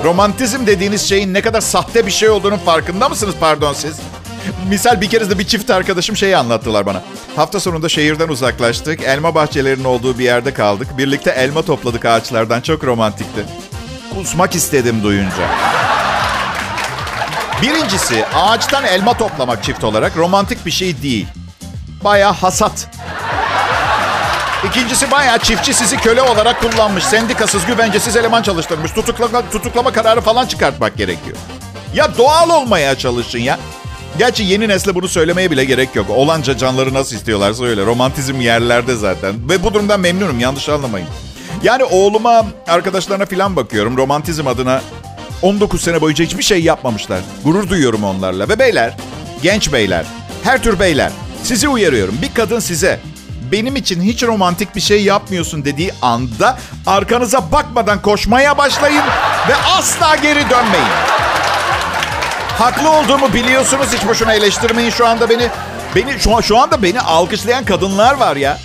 Romantizm 0.04 0.66
dediğiniz 0.66 1.08
şeyin 1.08 1.34
ne 1.34 1.40
kadar 1.40 1.60
sahte 1.60 2.06
bir 2.06 2.10
şey 2.10 2.28
olduğunun 2.30 2.56
farkında 2.56 3.08
mısınız 3.08 3.34
pardon 3.40 3.72
siz? 3.72 4.00
Misal 4.68 5.00
bir 5.00 5.10
kere 5.10 5.30
de 5.30 5.38
bir 5.38 5.44
çift 5.44 5.70
arkadaşım 5.70 6.16
şeyi 6.16 6.36
anlattılar 6.36 6.86
bana. 6.86 7.02
Hafta 7.36 7.60
sonunda 7.60 7.88
şehirden 7.88 8.28
uzaklaştık. 8.28 9.02
Elma 9.02 9.34
bahçelerinin 9.34 9.84
olduğu 9.84 10.18
bir 10.18 10.24
yerde 10.24 10.54
kaldık. 10.54 10.98
Birlikte 10.98 11.30
elma 11.30 11.62
topladık 11.62 12.04
ağaçlardan. 12.04 12.60
Çok 12.60 12.84
romantikti. 12.84 13.44
Kusmak 14.14 14.54
istedim 14.54 15.02
duyunca. 15.02 15.50
Birincisi 17.62 18.24
ağaçtan 18.34 18.84
elma 18.84 19.16
toplamak 19.16 19.64
çift 19.64 19.84
olarak 19.84 20.16
romantik 20.16 20.66
bir 20.66 20.70
şey 20.70 21.02
değil. 21.02 21.26
Baya 22.04 22.32
hasat. 22.32 22.88
İkincisi 24.68 25.10
bayağı 25.10 25.38
çiftçi 25.38 25.74
sizi 25.74 25.96
köle 25.96 26.22
olarak 26.22 26.60
kullanmış. 26.60 27.04
Sendikasız, 27.04 27.66
güvencesiz 27.66 28.16
eleman 28.16 28.42
çalıştırmış. 28.42 28.92
Tutuklama, 28.92 29.50
tutuklama 29.50 29.92
kararı 29.92 30.20
falan 30.20 30.46
çıkartmak 30.46 30.96
gerekiyor. 30.96 31.36
Ya 31.94 32.18
doğal 32.18 32.50
olmaya 32.50 32.98
çalışın 32.98 33.38
ya. 33.38 33.58
Gerçi 34.18 34.42
yeni 34.42 34.68
nesle 34.68 34.94
bunu 34.94 35.08
söylemeye 35.08 35.50
bile 35.50 35.64
gerek 35.64 35.96
yok. 35.96 36.06
Olanca 36.10 36.56
canları 36.56 36.94
nasıl 36.94 37.16
istiyorlarsa 37.16 37.64
öyle. 37.64 37.86
Romantizm 37.86 38.40
yerlerde 38.40 38.96
zaten. 38.96 39.48
Ve 39.48 39.62
bu 39.62 39.74
durumdan 39.74 40.00
memnunum 40.00 40.40
yanlış 40.40 40.68
anlamayın. 40.68 41.08
Yani 41.64 41.84
oğluma, 41.84 42.46
arkadaşlarına 42.68 43.26
falan 43.26 43.56
bakıyorum. 43.56 43.96
Romantizm 43.96 44.46
adına 44.46 44.82
19 45.42 45.80
sene 45.80 46.00
boyunca 46.00 46.24
hiçbir 46.24 46.42
şey 46.42 46.62
yapmamışlar. 46.62 47.20
Gurur 47.44 47.68
duyuyorum 47.68 48.04
onlarla. 48.04 48.48
Ve 48.48 48.58
beyler, 48.58 48.96
genç 49.42 49.72
beyler. 49.72 50.06
Her 50.42 50.62
tür 50.62 50.78
beyler. 50.78 51.12
Sizi 51.42 51.68
uyarıyorum. 51.68 52.18
Bir 52.22 52.34
kadın 52.34 52.58
size 52.58 53.00
benim 53.52 53.76
için 53.76 54.02
hiç 54.02 54.22
romantik 54.22 54.76
bir 54.76 54.80
şey 54.80 55.04
yapmıyorsun 55.04 55.64
dediği 55.64 55.92
anda 56.02 56.58
arkanıza 56.86 57.52
bakmadan 57.52 58.02
koşmaya 58.02 58.58
başlayın 58.58 59.02
ve 59.48 59.54
asla 59.78 60.16
geri 60.16 60.50
dönmeyin. 60.50 60.94
Haklı 62.58 62.90
olduğumu 62.90 63.34
biliyorsunuz. 63.34 63.86
Hiç 63.92 64.08
boşuna 64.08 64.34
eleştirmeyin 64.34 64.90
şu 64.90 65.06
anda 65.06 65.30
beni. 65.30 65.48
Beni 65.96 66.20
şu, 66.20 66.42
şu 66.42 66.58
anda 66.58 66.82
beni 66.82 67.00
alkışlayan 67.00 67.64
kadınlar 67.64 68.14
var 68.14 68.36
ya. 68.36 68.58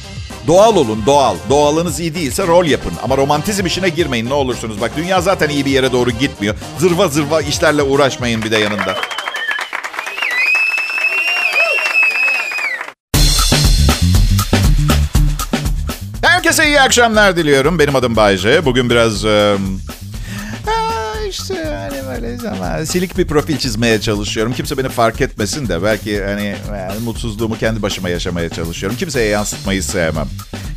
Doğal 0.48 0.76
olun, 0.76 1.04
doğal. 1.06 1.36
Doğalınız 1.50 2.00
iyi 2.00 2.16
değilse 2.16 2.48
rol 2.48 2.66
yapın. 2.66 2.94
Ama 3.04 3.18
romantizm 3.18 3.66
işine 3.66 3.90
girmeyin 3.90 4.30
ne 4.30 4.34
olursunuz. 4.34 4.82
Bak 4.82 4.92
dünya 4.98 5.22
zaten 5.22 5.50
iyi 5.50 5.66
bir 5.66 5.72
yere 5.72 5.92
doğru 5.92 6.12
gitmiyor. 6.12 6.56
Zırva 6.80 7.08
zırva 7.08 7.42
işlerle 7.42 7.84
uğraşmayın 7.84 8.44
bir 8.44 8.52
de 8.52 8.58
yanında. 8.58 8.96
Herkese 16.22 16.68
iyi 16.68 16.82
akşamlar 16.82 17.38
diliyorum. 17.38 17.80
Benim 17.80 17.96
adım 17.96 18.16
Bayce. 18.16 18.66
Bugün 18.66 18.90
biraz... 18.90 19.26
E, 19.26 19.56
böyle 22.22 22.38
zaman 22.38 22.84
silik 22.84 23.18
bir 23.18 23.28
profil 23.28 23.58
çizmeye 23.58 24.02
çalışıyorum. 24.02 24.54
Kimse 24.54 24.78
beni 24.78 24.90
fark 24.90 25.22
etmesin 25.22 25.68
de 25.68 25.84
belki 25.84 26.24
hani 26.24 26.56
yani 26.72 27.00
mutsuzluğumu 27.04 27.58
kendi 27.58 27.82
başıma 27.82 28.10
yaşamaya 28.10 28.50
çalışıyorum. 28.50 28.98
Kimseye 28.98 29.30
yansıtmayı 29.30 29.84
sevmem. 29.84 30.28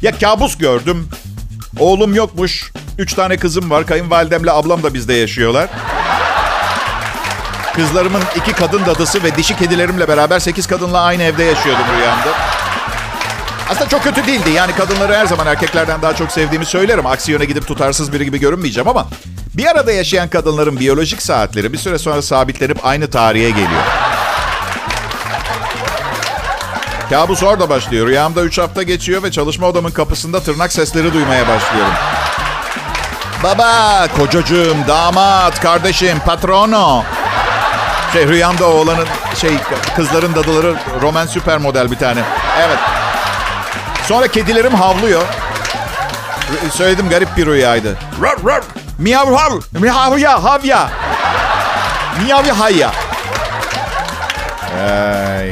Ya 0.03 0.19
kabus 0.19 0.59
gördüm. 0.59 1.09
Oğlum 1.79 2.15
yokmuş. 2.15 2.73
Üç 2.99 3.15
tane 3.15 3.37
kızım 3.37 3.71
var. 3.71 3.87
Kayınvalidemle 3.87 4.51
ablam 4.51 4.83
da 4.83 4.95
bizde 4.95 5.15
yaşıyorlar. 5.15 5.69
Kızlarımın 7.75 8.23
iki 8.37 8.53
kadın 8.53 8.87
dadısı 8.87 9.23
ve 9.23 9.37
dişi 9.37 9.57
kedilerimle 9.57 10.09
beraber 10.09 10.39
sekiz 10.39 10.67
kadınla 10.67 11.01
aynı 11.01 11.23
evde 11.23 11.43
yaşıyordum 11.43 11.85
rüyamda. 11.99 12.31
Aslında 13.71 13.89
çok 13.89 14.03
kötü 14.03 14.27
değildi. 14.27 14.51
Yani 14.51 14.73
kadınları 14.73 15.15
her 15.15 15.27
zaman 15.27 15.47
erkeklerden 15.47 16.03
daha 16.03 16.17
çok 16.17 16.33
sevdiğimi 16.33 16.67
söylerim. 16.67 17.07
Aksi 17.07 17.33
yöne 17.33 17.45
gidip 17.45 17.67
tutarsız 17.67 18.13
biri 18.13 18.25
gibi 18.25 18.41
görünmeyeceğim 18.41 18.89
ama... 18.89 19.09
Bir 19.55 19.67
arada 19.67 19.93
yaşayan 19.93 20.29
kadınların 20.29 20.81
biyolojik 20.81 21.23
saatleri 21.23 21.73
bir 21.73 21.79
süre 21.79 21.99
sonra 21.99 22.23
sabitlenip 22.23 22.87
aynı 22.87 23.11
tarihe 23.11 23.51
geliyor. 23.51 23.83
Kabus 27.11 27.43
orada 27.43 27.69
başlıyor. 27.69 28.07
Rüyamda 28.07 28.43
3 28.43 28.59
hafta 28.59 28.83
geçiyor 28.83 29.23
ve 29.23 29.31
çalışma 29.31 29.67
odamın 29.67 29.91
kapısında 29.91 30.41
tırnak 30.41 30.73
sesleri 30.73 31.15
duymaya 31.15 31.49
başlıyorum. 31.49 31.93
Baba, 33.43 34.09
kocacığım, 34.17 34.77
damat, 34.89 35.61
kardeşim, 35.61 36.19
patrono. 36.27 37.05
Şey 38.13 38.29
rüyamda 38.29 38.69
oğlanın 38.71 39.07
şey 39.41 39.51
kızların 39.97 40.35
dadıları 40.35 40.77
Roman 41.03 41.27
süper 41.27 41.59
model 41.59 41.91
bir 41.91 41.99
tane. 41.99 42.21
Evet. 42.61 42.79
Sonra 44.09 44.29
kedilerim 44.29 44.75
havlıyor. 44.75 45.23
Söyledim 46.71 47.09
garip 47.09 47.37
bir 47.37 47.47
rüyaydı. 47.47 47.99
Rur, 48.21 48.45
rur. 48.45 48.82
Miyav 48.99 49.35
hav. 49.35 49.61
Miyavya 49.81 50.45
havya. 50.45 50.91
Miyavya 52.23 52.61
hayya. 52.61 52.93
Ay. 54.81 55.51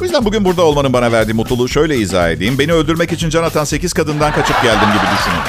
Bu 0.00 0.04
yüzden 0.04 0.24
bugün 0.24 0.44
burada 0.44 0.62
olmanın 0.62 0.92
bana 0.92 1.12
verdiği 1.12 1.32
mutluluğu 1.34 1.68
şöyle 1.68 1.96
izah 1.96 2.30
edeyim. 2.30 2.58
Beni 2.58 2.72
öldürmek 2.72 3.12
için 3.12 3.30
can 3.30 3.42
atan 3.44 3.64
8 3.64 3.92
kadından 3.92 4.32
kaçıp 4.32 4.62
geldim 4.62 4.88
gibi 4.88 5.04
düşünün. 5.18 5.40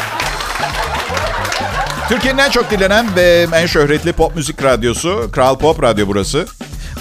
Türkiye'nin 2.09 2.37
en 2.37 2.49
çok 2.49 2.71
dinlenen 2.71 3.15
ve 3.15 3.47
en 3.53 3.65
şöhretli 3.65 4.13
pop 4.13 4.35
müzik 4.35 4.63
radyosu 4.63 5.29
Kral 5.31 5.57
Pop 5.57 5.83
Radyo 5.83 6.07
burası. 6.07 6.47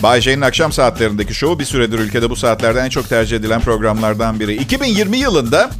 Bay 0.02 0.20
J'nin 0.20 0.40
akşam 0.40 0.72
saatlerindeki 0.72 1.34
şovu 1.34 1.58
bir 1.58 1.64
süredir 1.64 1.98
ülkede 1.98 2.30
bu 2.30 2.36
saatlerde 2.36 2.80
en 2.80 2.88
çok 2.88 3.08
tercih 3.08 3.36
edilen 3.36 3.60
programlardan 3.60 4.40
biri. 4.40 4.54
2020 4.54 5.16
yılında 5.16 5.70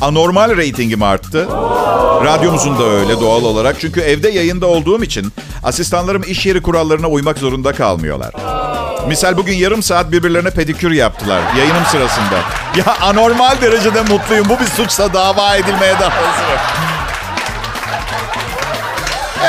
anormal 0.00 0.56
reytingim 0.56 1.02
arttı. 1.02 1.48
Radyomuzun 2.24 2.78
da 2.78 2.84
öyle 2.84 3.20
doğal 3.20 3.44
olarak. 3.44 3.76
Çünkü 3.80 4.00
evde 4.00 4.28
yayında 4.30 4.66
olduğum 4.66 5.04
için 5.04 5.32
asistanlarım 5.62 6.22
iş 6.26 6.46
yeri 6.46 6.62
kurallarına 6.62 7.08
uymak 7.08 7.38
zorunda 7.38 7.72
kalmıyorlar. 7.72 8.32
Misal 9.08 9.36
bugün 9.36 9.54
yarım 9.54 9.82
saat 9.82 10.12
birbirlerine 10.12 10.50
pedikür 10.50 10.90
yaptılar 10.90 11.40
yayınım 11.58 11.84
sırasında. 11.90 12.36
Ya 12.76 12.96
anormal 13.02 13.60
derecede 13.60 14.02
mutluyum. 14.02 14.48
Bu 14.48 14.60
bir 14.60 14.66
suçsa 14.66 15.14
dava 15.14 15.56
edilmeye 15.56 15.92
de 15.92 16.04
hazırım. 16.04 16.60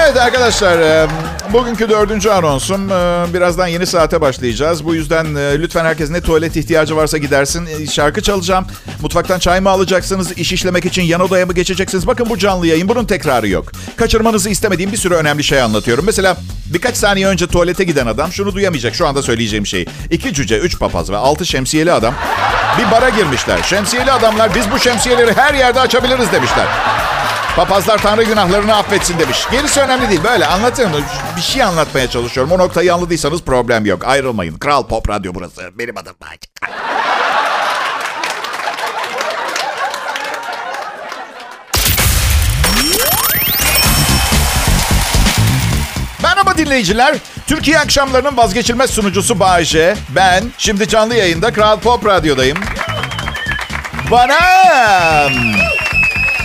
Evet 0.03 0.17
arkadaşlar, 0.17 1.07
bugünkü 1.53 1.89
dördüncü 1.89 2.29
anonsum. 2.29 2.89
Birazdan 3.33 3.67
yeni 3.67 3.85
saate 3.85 4.21
başlayacağız. 4.21 4.85
Bu 4.85 4.95
yüzden 4.95 5.35
lütfen 5.35 5.85
herkes 5.85 6.09
ne 6.09 6.21
tuvalet 6.21 6.55
ihtiyacı 6.55 6.95
varsa 6.95 7.17
gidersin. 7.17 7.85
Şarkı 7.91 8.21
çalacağım. 8.21 8.65
Mutfaktan 9.01 9.39
çay 9.39 9.59
mı 9.59 9.69
alacaksınız? 9.69 10.31
İş 10.31 10.53
işlemek 10.53 10.85
için 10.85 11.01
yan 11.01 11.21
odaya 11.21 11.45
mı 11.45 11.53
geçeceksiniz? 11.53 12.07
Bakın 12.07 12.29
bu 12.29 12.37
canlı 12.37 12.67
yayın. 12.67 12.89
Bunun 12.89 13.05
tekrarı 13.05 13.47
yok. 13.47 13.71
Kaçırmanızı 13.95 14.49
istemediğim 14.49 14.91
bir 14.91 14.97
sürü 14.97 15.13
önemli 15.13 15.43
şey 15.43 15.61
anlatıyorum. 15.61 16.05
Mesela 16.05 16.37
birkaç 16.65 16.97
saniye 16.97 17.27
önce 17.27 17.47
tuvalete 17.47 17.83
giden 17.83 18.07
adam 18.07 18.31
şunu 18.31 18.53
duyamayacak. 18.53 18.95
Şu 18.95 19.07
anda 19.07 19.23
söyleyeceğim 19.23 19.65
şey. 19.67 19.85
İki 20.11 20.33
cüce, 20.33 20.59
üç 20.59 20.79
papaz 20.79 21.11
ve 21.11 21.17
altı 21.17 21.45
şemsiyeli 21.45 21.91
adam 21.91 22.13
bir 22.77 22.91
bara 22.91 23.09
girmişler. 23.09 23.59
Şemsiyeli 23.63 24.11
adamlar 24.11 24.55
biz 24.55 24.71
bu 24.71 24.79
şemsiyeleri 24.79 25.33
her 25.33 25.53
yerde 25.53 25.79
açabiliriz 25.79 26.31
demişler. 26.31 26.65
Papazlar 27.55 27.97
Tanrı 27.97 28.23
günahlarını 28.23 28.75
affetsin 28.75 29.19
demiş. 29.19 29.47
Gerisi 29.51 29.81
önemli 29.81 30.09
değil. 30.09 30.23
Böyle 30.23 30.45
anlatıyorum. 30.45 30.95
Bir 31.37 31.41
şey 31.41 31.63
anlatmaya 31.63 32.09
çalışıyorum. 32.09 32.51
O 32.51 32.57
noktayı 32.57 32.93
anladıysanız 32.93 33.41
problem 33.41 33.85
yok. 33.85 34.05
Ayrılmayın. 34.07 34.57
Kral 34.57 34.87
Pop 34.87 35.09
Radyo 35.09 35.31
burası. 35.35 35.61
Benim 35.73 35.97
adım 35.97 36.15
Bayce. 36.21 36.47
Merhaba 46.23 46.57
dinleyiciler. 46.57 47.15
Türkiye 47.47 47.79
akşamlarının 47.79 48.37
vazgeçilmez 48.37 48.89
sunucusu 48.89 49.39
Bayce. 49.39 49.95
Ben 50.15 50.43
şimdi 50.57 50.87
canlı 50.87 51.15
yayında 51.15 51.53
Kral 51.53 51.79
Pop 51.79 52.05
Radyo'dayım. 52.05 52.57
Bana 54.11 54.39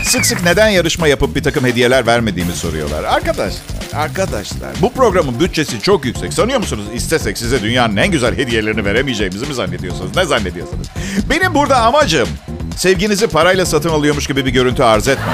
sık 0.04 0.26
sık 0.26 0.44
neden 0.44 0.68
yarışma 0.68 1.08
yapıp 1.08 1.36
bir 1.36 1.42
takım 1.42 1.64
hediyeler 1.64 2.06
vermediğimi 2.06 2.52
soruyorlar. 2.52 3.04
Arkadaşlar, 3.04 3.62
arkadaşlar 3.94 4.70
bu 4.82 4.92
programın 4.92 5.40
bütçesi 5.40 5.80
çok 5.80 6.04
yüksek. 6.04 6.32
Sanıyor 6.32 6.58
musunuz 6.58 6.84
istesek 6.94 7.38
size 7.38 7.62
dünyanın 7.62 7.96
en 7.96 8.10
güzel 8.10 8.36
hediyelerini 8.36 8.84
veremeyeceğimizi 8.84 9.46
mi 9.46 9.54
zannediyorsunuz? 9.54 10.16
Ne 10.16 10.24
zannediyorsunuz? 10.24 10.86
Benim 11.30 11.54
burada 11.54 11.76
amacım 11.76 12.28
sevginizi 12.76 13.26
parayla 13.26 13.66
satın 13.66 13.88
alıyormuş 13.90 14.26
gibi 14.26 14.46
bir 14.46 14.50
görüntü 14.50 14.82
arz 14.82 15.08
etme. 15.08 15.32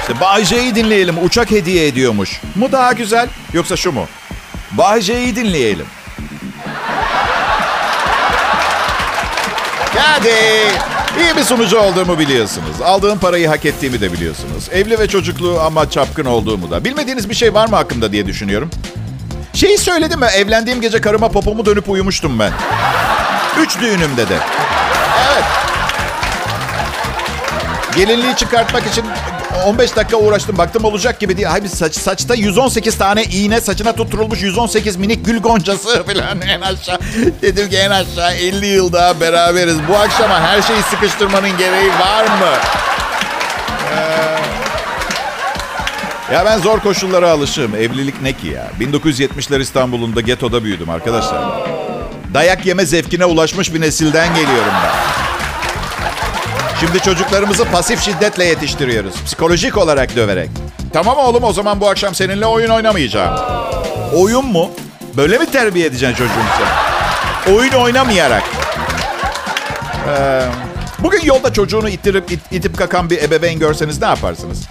İşte 0.00 0.20
Bay 0.20 0.44
dinleyelim. 0.74 1.24
Uçak 1.24 1.50
hediye 1.50 1.86
ediyormuş. 1.86 2.40
Mu 2.54 2.72
daha 2.72 2.92
güzel 2.92 3.28
yoksa 3.52 3.76
şu 3.76 3.92
mu? 3.92 4.06
Bay 4.72 5.00
J'yi 5.00 5.36
dinleyelim. 5.36 5.86
Hadi. 9.96 10.97
İyi 11.20 11.36
bir 11.36 11.42
sunucu 11.44 11.78
olduğumu 11.78 12.18
biliyorsunuz. 12.18 12.82
Aldığım 12.84 13.18
parayı 13.18 13.48
hak 13.48 13.64
ettiğimi 13.64 14.00
de 14.00 14.12
biliyorsunuz. 14.12 14.68
Evli 14.72 14.98
ve 14.98 15.08
çocuklu 15.08 15.60
ama 15.60 15.90
çapkın 15.90 16.24
olduğumu 16.24 16.70
da. 16.70 16.84
Bilmediğiniz 16.84 17.28
bir 17.30 17.34
şey 17.34 17.54
var 17.54 17.68
mı 17.68 17.76
hakkında 17.76 18.12
diye 18.12 18.26
düşünüyorum. 18.26 18.70
Şeyi 19.52 19.78
söyledim 19.78 20.20
mi? 20.20 20.26
Evlendiğim 20.26 20.80
gece 20.80 21.00
karıma 21.00 21.28
popomu 21.28 21.66
dönüp 21.66 21.88
uyumuştum 21.88 22.38
ben. 22.38 22.52
Üç 23.60 23.80
düğünümde 23.80 24.28
de. 24.28 24.38
Evet. 25.32 25.44
Gelinliği 27.96 28.36
çıkartmak 28.36 28.86
için 28.86 29.04
15 29.66 29.96
dakika 29.96 30.16
uğraştım. 30.16 30.58
Baktım 30.58 30.84
olacak 30.84 31.20
gibi 31.20 31.36
değil. 31.36 31.48
Hayır 31.48 31.66
saç, 31.66 31.94
saçta 31.94 32.34
118 32.34 32.98
tane 32.98 33.24
iğne 33.24 33.60
saçına 33.60 33.92
tutturulmuş 33.92 34.42
118 34.42 34.96
minik 34.96 35.26
gül 35.26 35.38
goncası 35.40 36.04
falan 36.06 36.40
en 36.40 36.60
aşağı. 36.60 36.98
Dedim 37.42 37.70
ki 37.70 37.76
en 37.76 37.90
aşağı 37.90 38.34
50 38.34 38.66
yıl 38.66 38.92
daha 38.92 39.20
beraberiz. 39.20 39.76
Bu 39.88 39.96
akşama 39.96 40.40
her 40.40 40.62
şeyi 40.62 40.82
sıkıştırmanın 40.82 41.58
gereği 41.58 41.88
var 41.90 42.24
mı? 42.24 42.54
Ee... 43.94 44.38
Ya 46.34 46.44
ben 46.44 46.58
zor 46.58 46.80
koşullara 46.80 47.30
alışığım. 47.30 47.74
Evlilik 47.74 48.22
ne 48.22 48.32
ki 48.32 48.46
ya? 48.46 48.70
1970'ler 48.80 49.60
İstanbul'un 49.60 50.16
da 50.16 50.20
getoda 50.20 50.64
büyüdüm 50.64 50.90
arkadaşlar. 50.90 51.44
Dayak 52.34 52.66
yeme 52.66 52.86
zevkine 52.86 53.24
ulaşmış 53.24 53.74
bir 53.74 53.80
nesilden 53.80 54.34
geliyorum 54.34 54.72
ben. 54.84 55.27
Şimdi 56.80 57.00
çocuklarımızı 57.00 57.64
pasif 57.64 58.00
şiddetle 58.00 58.44
yetiştiriyoruz. 58.44 59.14
Psikolojik 59.24 59.76
olarak 59.76 60.16
döverek. 60.16 60.50
Tamam 60.92 61.18
oğlum 61.18 61.44
o 61.44 61.52
zaman 61.52 61.80
bu 61.80 61.88
akşam 61.88 62.14
seninle 62.14 62.46
oyun 62.46 62.70
oynamayacağım. 62.70 63.40
Oyun 64.14 64.46
mu? 64.46 64.70
Böyle 65.16 65.38
mi 65.38 65.50
terbiye 65.50 65.86
edeceksin 65.86 66.16
çocuğunu 66.16 66.44
sen? 66.58 67.52
Oyun 67.54 67.72
oynamayarak. 67.72 68.42
Ee, 70.08 70.42
bugün 70.98 71.20
yolda 71.24 71.52
çocuğunu 71.52 71.88
ittirip 71.88 72.32
it, 72.32 72.40
itip 72.50 72.78
kakan 72.78 73.10
bir 73.10 73.22
ebeveyn 73.22 73.58
görseniz 73.58 74.00
ne 74.00 74.06
yaparsınız? 74.06 74.62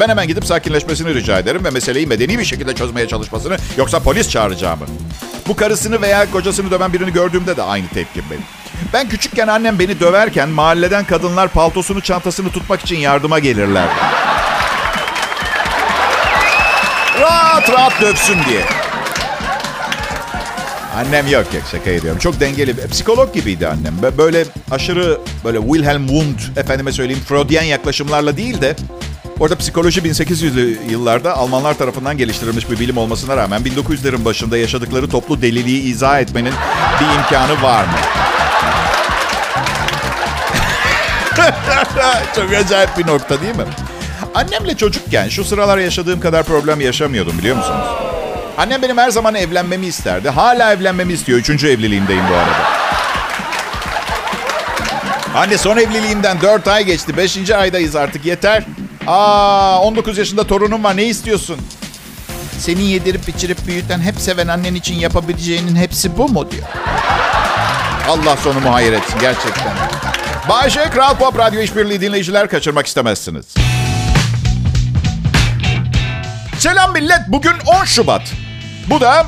Ben 0.00 0.08
hemen 0.08 0.26
gidip 0.26 0.46
sakinleşmesini 0.46 1.14
rica 1.14 1.38
ederim 1.38 1.64
ve 1.64 1.70
meseleyi 1.70 2.06
medeni 2.06 2.38
bir 2.38 2.44
şekilde 2.44 2.74
çözmeye 2.74 3.08
çalışmasını 3.08 3.56
yoksa 3.76 4.00
polis 4.00 4.30
çağıracağımı. 4.30 4.84
Bu 5.48 5.56
karısını 5.56 6.02
veya 6.02 6.30
kocasını 6.30 6.70
döven 6.70 6.92
birini 6.92 7.12
gördüğümde 7.12 7.56
de 7.56 7.62
aynı 7.62 7.88
tepkim 7.88 8.24
benim. 8.30 8.44
Ben 8.92 9.08
küçükken 9.08 9.48
annem 9.48 9.78
beni 9.78 10.00
döverken 10.00 10.48
mahalleden 10.48 11.04
kadınlar 11.04 11.48
paltosunu 11.48 12.00
çantasını 12.00 12.50
tutmak 12.50 12.80
için 12.80 12.96
yardıma 12.96 13.38
gelirler. 13.38 13.88
rahat 17.20 17.70
rahat 17.70 18.00
dövsün 18.00 18.38
diye. 18.48 18.64
Annem 20.96 21.26
yok 21.26 21.54
yok 21.54 21.62
şaka 21.70 21.90
ediyorum. 21.90 22.18
Çok 22.18 22.40
dengeli. 22.40 22.88
Psikolog 22.88 23.34
gibiydi 23.34 23.68
annem. 23.68 24.18
Böyle 24.18 24.44
aşırı 24.70 25.20
böyle 25.44 25.60
Wilhelm 25.60 26.06
Wundt 26.06 26.58
efendime 26.58 26.92
söyleyeyim 26.92 27.22
Freudian 27.28 27.62
yaklaşımlarla 27.62 28.36
değil 28.36 28.60
de 28.60 28.76
Orada 29.40 29.56
psikoloji 29.56 30.00
1800'lü 30.00 30.90
yıllarda 30.90 31.36
Almanlar 31.36 31.78
tarafından 31.78 32.18
geliştirilmiş 32.18 32.70
bir 32.70 32.80
bilim 32.80 32.96
olmasına 32.96 33.36
rağmen 33.36 33.62
1900'lerin 33.62 34.24
başında 34.24 34.56
yaşadıkları 34.56 35.08
toplu 35.08 35.42
deliliği 35.42 35.82
izah 35.82 36.20
etmenin 36.20 36.52
bir 37.00 37.18
imkanı 37.18 37.62
var 37.62 37.84
mı? 37.84 37.98
Çok 42.36 42.52
acayip 42.54 42.98
bir 42.98 43.06
nokta 43.06 43.40
değil 43.40 43.56
mi? 43.56 43.64
Annemle 44.34 44.76
çocukken 44.76 45.28
şu 45.28 45.44
sıralar 45.44 45.78
yaşadığım 45.78 46.20
kadar 46.20 46.42
problem 46.42 46.80
yaşamıyordum 46.80 47.38
biliyor 47.38 47.56
musunuz? 47.56 47.86
Annem 48.58 48.82
benim 48.82 48.98
her 48.98 49.10
zaman 49.10 49.34
evlenmemi 49.34 49.86
isterdi. 49.86 50.28
Hala 50.28 50.72
evlenmemi 50.72 51.12
istiyor. 51.12 51.38
Üçüncü 51.38 51.68
evliliğimdeyim 51.68 52.22
bu 52.30 52.34
arada. 52.34 52.84
Anne 55.34 55.58
son 55.58 55.76
evliliğimden 55.76 56.40
4 56.40 56.68
ay 56.68 56.84
geçti. 56.84 57.16
5. 57.16 57.50
aydayız 57.50 57.96
artık 57.96 58.24
yeter. 58.24 58.64
Aa 59.06 59.80
19 59.80 60.18
yaşında 60.18 60.46
torunum 60.46 60.84
var 60.84 60.96
ne 60.96 61.04
istiyorsun? 61.04 61.58
Seni 62.58 62.82
yedirip 62.82 63.28
içirip 63.28 63.66
büyüten 63.66 64.00
hep 64.00 64.20
seven 64.20 64.48
annen 64.48 64.74
için 64.74 64.94
yapabileceğinin 64.94 65.76
hepsi 65.76 66.18
bu 66.18 66.28
mu 66.28 66.50
diyor. 66.50 66.64
Allah 68.08 68.36
sonumu 68.36 68.74
hayır 68.74 68.92
etsin 68.92 69.18
gerçekten. 69.20 69.72
Bayşe 70.48 70.90
Kral 70.90 71.16
Pop 71.16 71.38
Radyo 71.38 71.60
İşbirliği 71.60 72.00
dinleyiciler 72.00 72.48
kaçırmak 72.48 72.86
istemezsiniz. 72.86 73.54
Selam 76.58 76.92
millet. 76.92 77.20
Bugün 77.28 77.52
10 77.80 77.84
Şubat. 77.84 78.32
Bu 78.90 79.00
da 79.00 79.26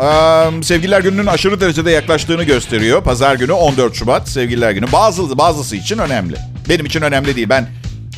ee, 0.00 0.62
Sevgililer 0.62 1.00
Günü'nün 1.00 1.26
aşırı 1.26 1.60
derecede 1.60 1.90
yaklaştığını 1.90 2.44
gösteriyor. 2.44 3.04
Pazar 3.04 3.34
günü 3.34 3.52
14 3.52 3.94
Şubat 3.94 4.28
Sevgililer 4.28 4.70
Günü. 4.70 4.92
Bazı, 4.92 5.38
bazısı 5.38 5.76
için 5.76 5.98
önemli. 5.98 6.36
Benim 6.68 6.86
için 6.86 7.02
önemli 7.02 7.36
değil. 7.36 7.48
Ben 7.48 7.68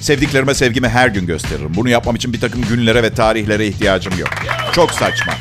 sevdiklerime 0.00 0.54
sevgimi 0.54 0.88
her 0.88 1.08
gün 1.08 1.26
gösteririm. 1.26 1.74
Bunu 1.74 1.88
yapmam 1.88 2.16
için 2.16 2.32
bir 2.32 2.40
takım 2.40 2.62
günlere 2.62 3.02
ve 3.02 3.14
tarihlere 3.14 3.66
ihtiyacım 3.66 4.18
yok. 4.18 4.30
Çok 4.72 4.90
saçma. 4.90 5.32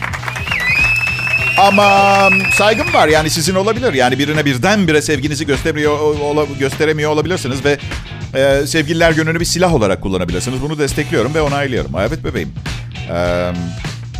Ama 1.57 2.29
saygım 2.55 2.93
var 2.93 3.07
yani 3.07 3.29
sizin 3.29 3.55
olabilir. 3.55 3.93
Yani 3.93 4.19
birine 4.19 4.45
birdenbire 4.45 5.01
sevginizi 5.01 5.45
gösteremiyor, 5.45 5.99
ola, 5.99 6.45
gösteremiyor 6.59 7.11
olabilirsiniz 7.11 7.65
ve 7.65 7.77
e, 8.39 8.67
sevgililer 8.67 9.11
gününü 9.11 9.39
bir 9.39 9.45
silah 9.45 9.73
olarak 9.73 10.01
kullanabilirsiniz. 10.01 10.61
Bunu 10.61 10.79
destekliyorum 10.79 11.33
ve 11.33 11.41
onaylıyorum. 11.41 11.91
Evet 11.99 12.23
bebeğim. 12.23 12.53
Ee, 13.11 13.51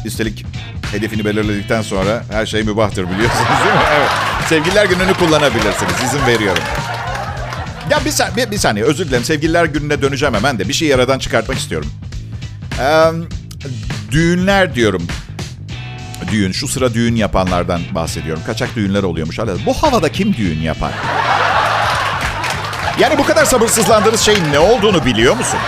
üstelik 0.06 0.46
hedefini 0.92 1.26
belirledikten 1.26 1.82
sonra 1.82 2.24
her 2.32 2.46
şey 2.46 2.64
mübahtır 2.64 3.04
biliyorsunuz 3.10 3.50
değil 3.64 3.76
mi? 3.76 3.82
Evet. 3.98 4.10
Sevgililer 4.50 4.86
gününü 4.86 5.14
kullanabilirsiniz. 5.14 5.94
İzin 6.06 6.26
veriyorum. 6.28 6.64
Ya 7.92 8.00
bir, 8.06 8.12
san- 8.12 8.36
bir, 8.38 8.52
bir 8.52 8.58
saniye 8.58 8.86
özür 8.86 9.08
dilerim. 9.08 9.24
Sevgililer 9.24 9.66
gününe 9.66 10.02
döneceğim 10.02 10.36
hemen 10.36 10.60
de. 10.60 10.68
Bir 10.68 10.74
şey 10.74 10.94
aradan 10.94 11.20
çıkartmak 11.20 11.58
istiyorum. 11.58 11.90
Ee, 12.82 13.04
düğünler 14.12 14.76
diyorum. 14.76 15.08
Düğün. 16.32 16.52
Şu 16.52 16.68
sıra 16.68 16.94
düğün 16.94 17.16
yapanlardan 17.16 17.82
bahsediyorum. 17.92 18.44
Kaçak 18.46 18.76
düğünler 18.76 19.04
oluyormuş. 19.04 19.40
Hala. 19.40 19.66
Bu 19.66 19.74
havada 19.74 20.12
kim 20.12 20.34
düğün 20.34 20.60
yapar? 20.60 20.92
Yani 23.00 23.18
bu 23.18 23.26
kadar 23.26 23.46
sabırsızlandığınız 23.46 24.22
şeyin 24.22 24.52
ne 24.52 24.60
olduğunu 24.60 25.06
biliyor 25.06 25.36
musun? 25.36 25.60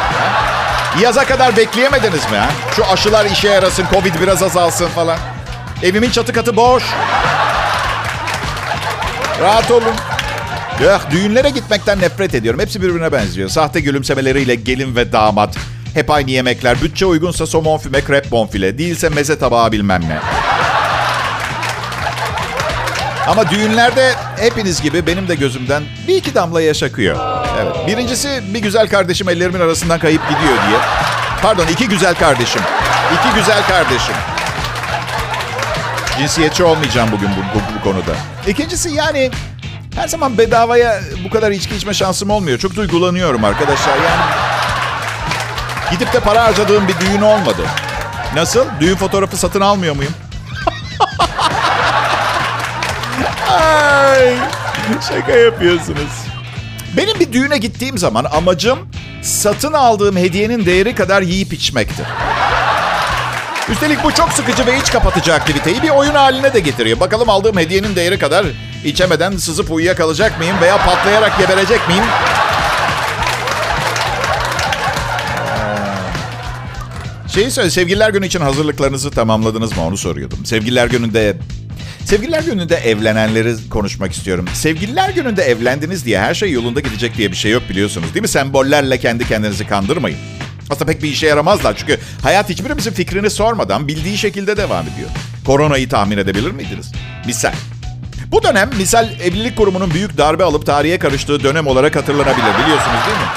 Yaza 1.01 1.25
kadar 1.25 1.57
bekleyemediniz 1.57 2.31
mi 2.31 2.37
ha? 2.37 2.49
Şu 2.75 2.85
aşılar 2.85 3.25
işe 3.25 3.47
yarasın, 3.49 3.85
Covid 3.93 4.13
biraz 4.21 4.43
azalsın 4.43 4.87
falan. 4.87 5.17
Evimin 5.83 6.09
çatı 6.09 6.33
katı 6.33 6.55
boş. 6.55 6.83
Rahat 9.41 9.71
olun. 9.71 9.93
Ya 10.83 11.01
düğünlere 11.11 11.49
gitmekten 11.49 12.01
nefret 12.01 12.35
ediyorum. 12.35 12.59
Hepsi 12.59 12.81
birbirine 12.81 13.11
benziyor. 13.11 13.49
Sahte 13.49 13.79
gülümsemeleriyle 13.79 14.55
gelin 14.55 14.95
ve 14.95 15.11
damat. 15.11 15.57
Hep 15.93 16.11
aynı 16.11 16.31
yemekler. 16.31 16.81
Bütçe 16.81 17.05
uygunsa 17.05 17.47
somon 17.47 17.77
füme, 17.77 18.01
krep 18.01 18.31
bonfile. 18.31 18.77
Değilse 18.77 19.09
meze 19.09 19.39
tabağı 19.39 19.71
bilmem 19.71 20.01
ne. 20.01 20.19
Ama 23.29 23.49
düğünlerde 23.49 24.13
hepiniz 24.39 24.81
gibi 24.81 25.07
benim 25.07 25.27
de 25.27 25.35
gözümden 25.35 25.83
bir 26.07 26.15
iki 26.15 26.35
damla 26.35 26.61
yaş 26.61 26.83
akıyor. 26.83 27.17
Evet. 27.61 27.87
Birincisi 27.87 28.41
bir 28.53 28.59
güzel 28.59 28.89
kardeşim 28.89 29.29
ellerimin 29.29 29.59
arasından 29.59 29.99
kayıp 29.99 30.21
gidiyor 30.29 30.57
diye. 30.67 30.79
Pardon 31.41 31.67
iki 31.67 31.87
güzel 31.87 32.15
kardeşim. 32.15 32.61
İki 33.13 33.35
güzel 33.39 33.63
kardeşim. 33.67 34.15
Cinsiyetçi 36.17 36.63
olmayacağım 36.63 37.09
bugün 37.11 37.29
bu, 37.29 37.59
bu, 37.59 37.79
bu 37.79 37.83
konuda. 37.83 38.11
İkincisi 38.47 38.89
yani 38.89 39.31
her 39.95 40.07
zaman 40.07 40.37
bedavaya 40.37 40.99
bu 41.25 41.29
kadar 41.29 41.51
içki 41.51 41.75
içme 41.75 41.93
şansım 41.93 42.29
olmuyor. 42.29 42.59
Çok 42.59 42.75
duygulanıyorum 42.75 43.43
arkadaşlar. 43.43 43.95
Yani 43.97 44.21
gidip 45.91 46.13
de 46.13 46.19
para 46.19 46.43
harcadığım 46.43 46.87
bir 46.87 46.99
düğün 46.99 47.21
olmadı. 47.21 47.61
Nasıl? 48.35 48.65
Düğün 48.79 48.95
fotoğrafı 48.95 49.37
satın 49.37 49.61
almıyor 49.61 49.95
muyum? 49.95 50.13
Ay, 53.49 54.35
şaka 55.07 55.31
yapıyorsunuz. 55.31 56.11
Benim 56.97 57.19
bir 57.19 57.33
düğüne 57.33 57.57
gittiğim 57.57 57.97
zaman 57.97 58.25
amacım 58.31 58.79
satın 59.21 59.73
aldığım 59.73 60.17
hediyenin 60.17 60.65
değeri 60.65 60.95
kadar 60.95 61.21
yiyip 61.21 61.53
içmektir. 61.53 62.05
Üstelik 63.69 64.03
bu 64.03 64.13
çok 64.13 64.33
sıkıcı 64.33 64.65
ve 64.65 64.77
iç 64.77 64.91
kapatıcı 64.91 65.33
aktiviteyi 65.33 65.81
bir 65.81 65.89
oyun 65.89 66.15
haline 66.15 66.53
de 66.53 66.59
getiriyor. 66.59 66.99
Bakalım 66.99 67.29
aldığım 67.29 67.57
hediyenin 67.57 67.95
değeri 67.95 68.19
kadar 68.19 68.45
içemeden 68.85 69.37
sızıp 69.37 69.71
uyuyakalacak 69.71 70.39
mıyım 70.39 70.61
veya 70.61 70.77
patlayarak 70.77 71.37
geberecek 71.39 71.87
miyim? 71.87 72.03
Şeyi 77.33 77.51
söyle, 77.51 77.69
sevgililer 77.69 78.09
günü 78.09 78.25
için 78.25 78.41
hazırlıklarınızı 78.41 79.11
tamamladınız 79.11 79.77
mı 79.77 79.85
onu 79.85 79.97
soruyordum. 79.97 80.45
Sevgililer 80.45 80.87
gününde 80.87 81.37
Sevgililer 82.09 82.43
gününde 82.43 82.75
evlenenleri 82.75 83.69
konuşmak 83.69 84.11
istiyorum. 84.11 84.45
Sevgililer 84.53 85.09
gününde 85.09 85.43
evlendiniz 85.43 86.05
diye 86.05 86.19
her 86.19 86.33
şey 86.33 86.51
yolunda 86.51 86.79
gidecek 86.79 87.17
diye 87.17 87.31
bir 87.31 87.35
şey 87.35 87.51
yok 87.51 87.63
biliyorsunuz 87.69 88.13
değil 88.13 88.21
mi? 88.21 88.27
Sembollerle 88.27 88.97
kendi 88.97 89.27
kendinizi 89.27 89.67
kandırmayın. 89.67 90.17
Aslında 90.69 90.91
pek 90.91 91.03
bir 91.03 91.07
işe 91.07 91.27
yaramazlar 91.27 91.77
çünkü 91.77 91.99
hayat 92.23 92.49
hiçbirimizin 92.49 92.91
fikrini 92.91 93.29
sormadan 93.29 93.87
bildiği 93.87 94.17
şekilde 94.17 94.57
devam 94.57 94.85
ediyor. 94.87 95.09
Koronayı 95.45 95.89
tahmin 95.89 96.17
edebilir 96.17 96.51
miydiniz? 96.51 96.91
Misal. 97.25 97.53
Bu 98.27 98.43
dönem 98.43 98.69
misal 98.77 99.09
evlilik 99.21 99.57
kurumunun 99.57 99.93
büyük 99.93 100.17
darbe 100.17 100.43
alıp 100.43 100.65
tarihe 100.65 100.99
karıştığı 100.99 101.43
dönem 101.43 101.67
olarak 101.67 101.95
hatırlanabilir 101.95 102.53
biliyorsunuz 102.63 102.99
değil 103.07 103.17
mi? 103.17 103.27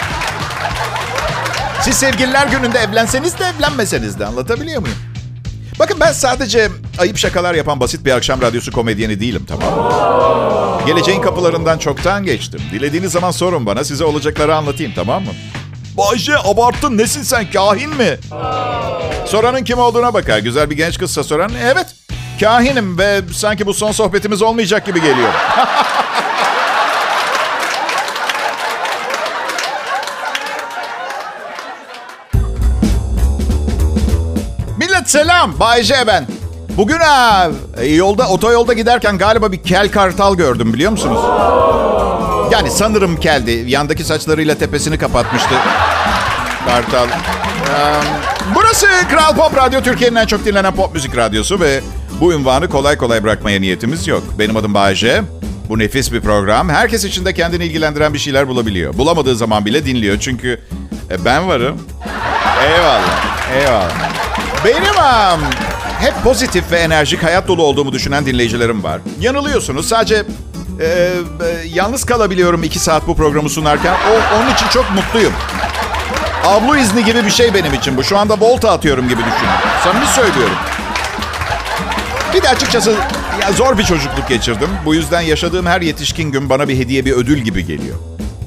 Siz 1.83 1.95
sevgililer 1.95 2.47
gününde 2.47 2.79
evlenseniz 2.79 3.39
de 3.39 3.45
evlenmeseniz 3.45 4.19
de 4.19 4.27
anlatabiliyor 4.27 4.81
muyum? 4.81 5.12
Bakın 5.83 6.01
ben 6.01 6.13
sadece 6.13 6.69
ayıp 6.99 7.19
şakalar 7.19 7.55
yapan 7.55 7.81
basit 7.81 8.05
bir 8.05 8.11
akşam 8.11 8.43
radyosu 8.43 8.73
komedyeni 8.73 9.21
değilim 9.21 9.47
tamam 9.49 9.75
mı? 9.75 9.93
Geleceğin 10.87 11.21
kapılarından 11.23 11.79
çoktan 11.79 12.25
geçtim. 12.25 12.61
Dilediğiniz 12.73 13.13
zaman 13.13 13.31
sorun 13.31 13.67
bana 13.67 13.85
size 13.85 14.05
olacakları 14.05 14.57
anlatayım 14.57 14.93
tamam 14.95 15.25
mı? 15.25 15.31
Bayce 15.97 16.39
abarttın 16.39 16.99
nesin 16.99 17.23
sen 17.23 17.51
kahin 17.51 17.91
mi? 17.91 18.19
Soranın 19.27 19.65
kim 19.65 19.79
olduğuna 19.79 20.15
bakar. 20.15 20.39
Güzel 20.39 20.71
bir 20.71 20.77
genç 20.77 20.99
kızsa 20.99 21.25
soran 21.25 21.51
evet 21.65 21.87
kahinim 22.41 22.99
ve 22.99 23.21
sanki 23.33 23.67
bu 23.67 23.75
son 23.75 23.93
sohbetimiz 23.93 24.43
olmayacak 24.43 24.87
gibi 24.87 25.01
geliyor. 25.03 25.33
Millet 35.03 35.11
selam. 35.11 35.61
Bay 35.61 35.83
J 35.83 35.95
ben. 36.07 36.27
Bugün 36.77 36.97
ha, 36.97 37.51
yolda 37.97 38.29
otoyolda 38.29 38.73
giderken 38.73 39.19
galiba 39.19 39.53
bir 39.53 39.63
kel 39.63 39.91
kartal 39.91 40.37
gördüm 40.37 40.75
biliyor 40.75 40.91
musunuz? 40.91 41.21
Yani 42.53 42.71
sanırım 42.71 43.21
keldi. 43.21 43.65
Yandaki 43.67 44.05
saçlarıyla 44.05 44.55
tepesini 44.55 44.99
kapatmıştı. 44.99 45.55
Kartal. 46.67 47.09
burası 48.55 48.87
Kral 49.11 49.37
Pop 49.37 49.57
Radyo, 49.57 49.81
Türkiye'nin 49.81 50.17
en 50.17 50.27
çok 50.27 50.45
dinlenen 50.45 50.75
pop 50.75 50.95
müzik 50.95 51.17
radyosu 51.17 51.61
ve 51.61 51.81
bu 52.21 52.33
ünvanı 52.33 52.69
kolay 52.69 52.97
kolay 52.97 53.23
bırakmaya 53.23 53.61
niyetimiz 53.61 54.09
yok. 54.09 54.23
Benim 54.39 54.57
adım 54.57 54.75
Bayece. 54.75 55.23
Bu 55.69 55.79
nefis 55.79 56.13
bir 56.13 56.21
program. 56.21 56.69
Herkes 56.69 57.05
içinde 57.05 57.35
kendini 57.35 57.65
ilgilendiren 57.65 58.15
bir 58.15 58.19
şeyler 58.19 58.49
bulabiliyor. 58.49 58.99
Bulamadığı 58.99 59.37
zaman 59.37 59.65
bile 59.65 59.87
dinliyor 59.87 60.19
çünkü 60.21 60.61
e, 61.11 61.25
ben 61.25 61.49
varım. 61.49 61.81
Eyvallah, 62.65 63.51
eyvallah. 63.61 64.32
Benim 64.65 64.83
um, 64.83 65.41
hep 66.01 66.15
pozitif 66.25 66.73
ve 66.73 66.77
enerjik, 66.77 67.23
hayat 67.23 67.49
dolu 67.49 67.63
olduğumu 67.63 67.93
düşünen 67.93 68.27
dinleyicilerim 68.27 68.83
var. 68.85 69.01
Yanılıyorsunuz. 69.21 69.89
Sadece 69.89 70.15
e, 70.15 70.87
e, 70.87 71.13
yalnız 71.75 72.05
kalabiliyorum 72.05 72.63
iki 72.63 72.79
saat 72.79 73.07
bu 73.07 73.17
programı 73.17 73.49
sunarken. 73.49 73.93
O, 73.95 74.37
onun 74.37 74.55
için 74.55 74.67
çok 74.69 74.91
mutluyum. 74.91 75.33
Avlu 76.47 76.77
izni 76.77 77.05
gibi 77.05 77.25
bir 77.25 77.31
şey 77.31 77.55
benim 77.55 77.75
için 77.75 77.97
bu. 77.97 78.05
Şu 78.05 78.19
anda 78.19 78.41
volta 78.41 78.71
atıyorum 78.71 79.09
gibi 79.09 79.21
düşünün. 79.21 79.53
Samimi 79.85 80.07
söylüyorum. 80.07 80.57
Bir 82.35 82.43
de 82.43 82.49
açıkçası 82.49 82.95
ya 83.43 83.53
zor 83.53 83.79
bir 83.79 83.85
çocukluk 83.85 84.29
geçirdim. 84.29 84.69
Bu 84.85 84.95
yüzden 84.95 85.21
yaşadığım 85.21 85.67
her 85.67 85.81
yetişkin 85.81 86.33
gün 86.33 86.51
bana 86.51 86.69
bir 86.69 86.79
hediye, 86.79 87.05
bir 87.05 87.13
ödül 87.13 87.39
gibi 87.39 87.67
geliyor. 87.67 87.97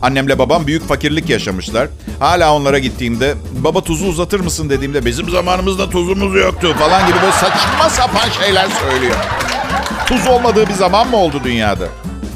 Annemle 0.01 0.39
babam 0.39 0.67
büyük 0.67 0.87
fakirlik 0.87 1.29
yaşamışlar. 1.29 1.87
Hala 2.19 2.53
onlara 2.53 2.79
gittiğimde 2.79 3.35
baba 3.51 3.81
tuzu 3.81 4.05
uzatır 4.05 4.39
mısın 4.39 4.69
dediğimde 4.69 5.05
bizim 5.05 5.29
zamanımızda 5.29 5.89
tuzumuz 5.89 6.35
yoktu 6.35 6.75
falan 6.79 7.07
gibi 7.07 7.17
böyle 7.21 7.31
saçma 7.31 7.89
sapan 7.89 8.29
şeyler 8.29 8.67
söylüyor. 8.69 9.15
Tuz 10.07 10.27
olmadığı 10.27 10.67
bir 10.67 10.73
zaman 10.73 11.07
mı 11.09 11.17
oldu 11.17 11.41
dünyada? 11.43 11.85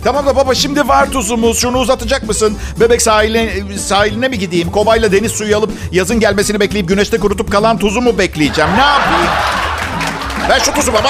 Tamam 0.03 0.25
da 0.25 0.35
baba 0.35 0.55
şimdi 0.55 0.87
var 0.87 1.11
tuzumuz. 1.11 1.59
Şunu 1.59 1.77
uzatacak 1.77 2.27
mısın? 2.27 2.57
Bebek 2.79 3.01
sahiline, 3.01 3.77
sahiline 3.77 4.27
mi 4.27 4.39
gideyim? 4.39 4.71
Kovayla 4.71 5.11
deniz 5.11 5.31
suyu 5.31 5.57
alıp 5.57 5.71
yazın 5.91 6.19
gelmesini 6.19 6.59
bekleyip 6.59 6.87
güneşte 6.87 7.17
kurutup 7.17 7.51
kalan 7.51 7.77
tuzu 7.77 8.01
mu 8.01 8.17
bekleyeceğim? 8.17 8.71
Ne 8.77 8.81
yapayım? 8.81 9.31
Ver 10.49 10.59
şu 10.59 10.73
tuzu 10.73 10.93
baba. 10.93 11.09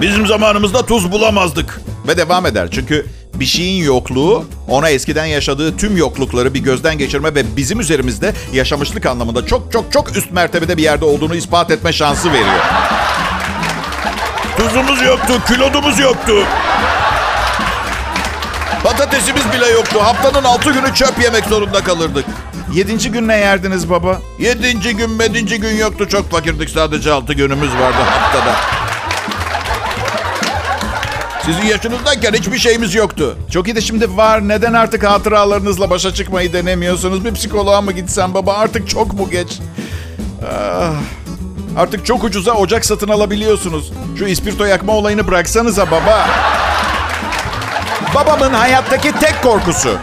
Bizim 0.00 0.26
zamanımızda 0.26 0.86
tuz 0.86 1.12
bulamazdık. 1.12 1.80
Ve 2.08 2.16
devam 2.16 2.46
eder. 2.46 2.68
Çünkü 2.70 3.06
bir 3.40 3.46
şeyin 3.46 3.84
yokluğu 3.84 4.44
ona 4.68 4.88
eskiden 4.88 5.26
yaşadığı 5.26 5.76
tüm 5.76 5.96
yoklukları 5.96 6.54
bir 6.54 6.60
gözden 6.60 6.98
geçirme 6.98 7.34
ve 7.34 7.56
bizim 7.56 7.80
üzerimizde 7.80 8.32
yaşamışlık 8.52 9.06
anlamında 9.06 9.46
çok 9.46 9.72
çok 9.72 9.92
çok 9.92 10.16
üst 10.16 10.32
mertebede 10.32 10.76
bir 10.76 10.82
yerde 10.82 11.04
olduğunu 11.04 11.34
ispat 11.34 11.70
etme 11.70 11.92
şansı 11.92 12.32
veriyor. 12.32 12.64
Tuzumuz 14.58 15.02
yoktu, 15.02 15.32
kilodumuz 15.48 15.98
yoktu. 15.98 16.32
Patatesimiz 18.82 19.52
bile 19.52 19.66
yoktu. 19.66 19.98
Haftanın 20.02 20.44
altı 20.44 20.72
günü 20.72 20.94
çöp 20.94 21.22
yemek 21.22 21.44
zorunda 21.44 21.84
kalırdık. 21.84 22.24
Yedinci 22.74 23.10
gün 23.10 23.28
ne 23.28 23.36
yerdiniz 23.36 23.90
baba? 23.90 24.20
Yedinci 24.38 24.96
gün, 24.96 25.10
medinci 25.10 25.60
gün 25.60 25.76
yoktu. 25.76 26.08
Çok 26.08 26.30
fakirdik. 26.30 26.70
Sadece 26.70 27.12
altı 27.12 27.32
günümüz 27.32 27.74
vardı 27.74 27.98
haftada. 28.10 28.85
Sizin 31.46 31.62
yaşınızdayken 31.62 32.32
hiçbir 32.32 32.58
şeyimiz 32.58 32.94
yoktu. 32.94 33.36
Çok 33.50 33.68
iyi 33.68 33.76
de 33.76 33.80
şimdi 33.80 34.16
var. 34.16 34.48
Neden 34.48 34.72
artık 34.72 35.04
hatıralarınızla 35.04 35.90
başa 35.90 36.14
çıkmayı 36.14 36.52
denemiyorsunuz? 36.52 37.24
Bir 37.24 37.34
psikoloğa 37.34 37.80
mı 37.80 37.92
gitsen 37.92 38.34
baba? 38.34 38.54
Artık 38.54 38.88
çok 38.88 39.12
mu 39.12 39.30
geç? 39.30 39.58
Ah, 40.52 40.92
artık 41.76 42.06
çok 42.06 42.24
ucuza 42.24 42.52
ocak 42.52 42.86
satın 42.86 43.08
alabiliyorsunuz. 43.08 43.92
Şu 44.18 44.24
ispirto 44.24 44.64
yakma 44.64 44.92
olayını 44.92 45.28
bıraksanıza 45.28 45.90
baba. 45.90 46.28
Babamın 48.14 48.52
hayattaki 48.54 49.12
tek 49.12 49.42
korkusu. 49.42 49.98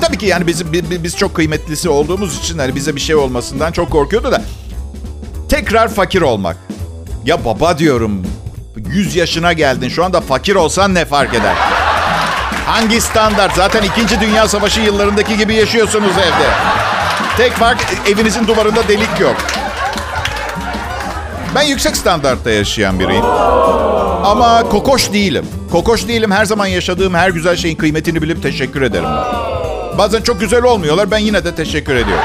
Tabii 0.00 0.18
ki 0.18 0.26
yani 0.26 0.46
bizim 0.46 0.72
biz 0.72 1.16
çok 1.16 1.34
kıymetlisi 1.34 1.88
olduğumuz 1.88 2.38
için 2.38 2.58
hani 2.58 2.74
bize 2.74 2.96
bir 2.96 3.00
şey 3.00 3.16
olmasından 3.16 3.72
çok 3.72 3.90
korkuyordu 3.90 4.32
da 4.32 4.42
tekrar 5.48 5.88
fakir 5.88 6.22
olmak. 6.22 6.56
Ya 7.24 7.44
baba 7.44 7.78
diyorum 7.78 8.22
100 8.86 9.16
yaşına 9.16 9.52
geldin. 9.52 9.88
Şu 9.88 10.04
anda 10.04 10.20
fakir 10.20 10.54
olsan 10.54 10.94
ne 10.94 11.04
fark 11.04 11.34
eder? 11.34 11.54
Hangi 12.66 13.00
standart? 13.00 13.54
Zaten 13.56 13.82
2. 13.82 14.20
Dünya 14.20 14.48
Savaşı 14.48 14.80
yıllarındaki 14.80 15.36
gibi 15.36 15.54
yaşıyorsunuz 15.54 16.12
evde. 16.18 16.48
Tek 17.36 17.52
fark 17.52 17.78
evinizin 18.08 18.46
duvarında 18.46 18.88
delik 18.88 19.20
yok. 19.20 19.36
Ben 21.54 21.62
yüksek 21.62 21.96
standartta 21.96 22.50
yaşayan 22.50 23.00
biriyim. 23.00 23.24
Ama 24.24 24.62
kokoş 24.68 25.12
değilim. 25.12 25.46
Kokoş 25.72 26.08
değilim. 26.08 26.30
Her 26.30 26.44
zaman 26.44 26.66
yaşadığım 26.66 27.14
her 27.14 27.30
güzel 27.30 27.56
şeyin 27.56 27.76
kıymetini 27.76 28.22
bilip 28.22 28.42
teşekkür 28.42 28.82
ederim. 28.82 29.08
Bazen 29.98 30.22
çok 30.22 30.40
güzel 30.40 30.62
olmuyorlar. 30.62 31.10
Ben 31.10 31.18
yine 31.18 31.44
de 31.44 31.54
teşekkür 31.54 31.94
ediyorum. 31.96 32.24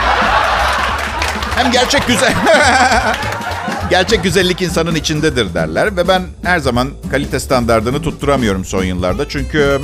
Hem 1.56 1.72
gerçek 1.72 2.08
güzel... 2.08 2.34
gerçek 3.89 4.24
güzellik 4.24 4.62
insanın 4.62 4.96
içindedir 4.96 5.54
derler. 5.54 5.98
Ve 5.98 6.08
ben 6.08 6.22
her 6.43 6.60
zaman 6.60 6.89
kalite 7.12 7.39
standartını 7.39 8.02
tutturamıyorum 8.02 8.65
son 8.65 8.84
yıllarda. 8.84 9.30
Çünkü 9.30 9.82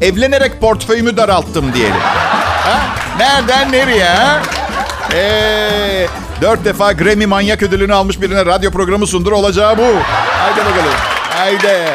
evlenerek 0.00 0.60
portföyümü 0.60 1.16
daralttım 1.16 1.74
diyelim. 1.74 2.00
Ha? 2.64 2.80
Nereden 3.18 3.72
nereye? 3.72 4.04
Ha? 4.08 4.42
Ee, 5.12 6.06
dört 6.40 6.64
defa 6.64 6.92
Grammy 6.92 7.26
manyak 7.26 7.62
ödülünü 7.62 7.94
almış 7.94 8.20
birine 8.20 8.46
radyo 8.46 8.70
programı 8.70 9.06
sundur 9.06 9.32
olacağı 9.32 9.78
bu. 9.78 9.82
Haydi 10.38 10.60
bakalım. 10.60 10.94
Haydi. 11.30 11.88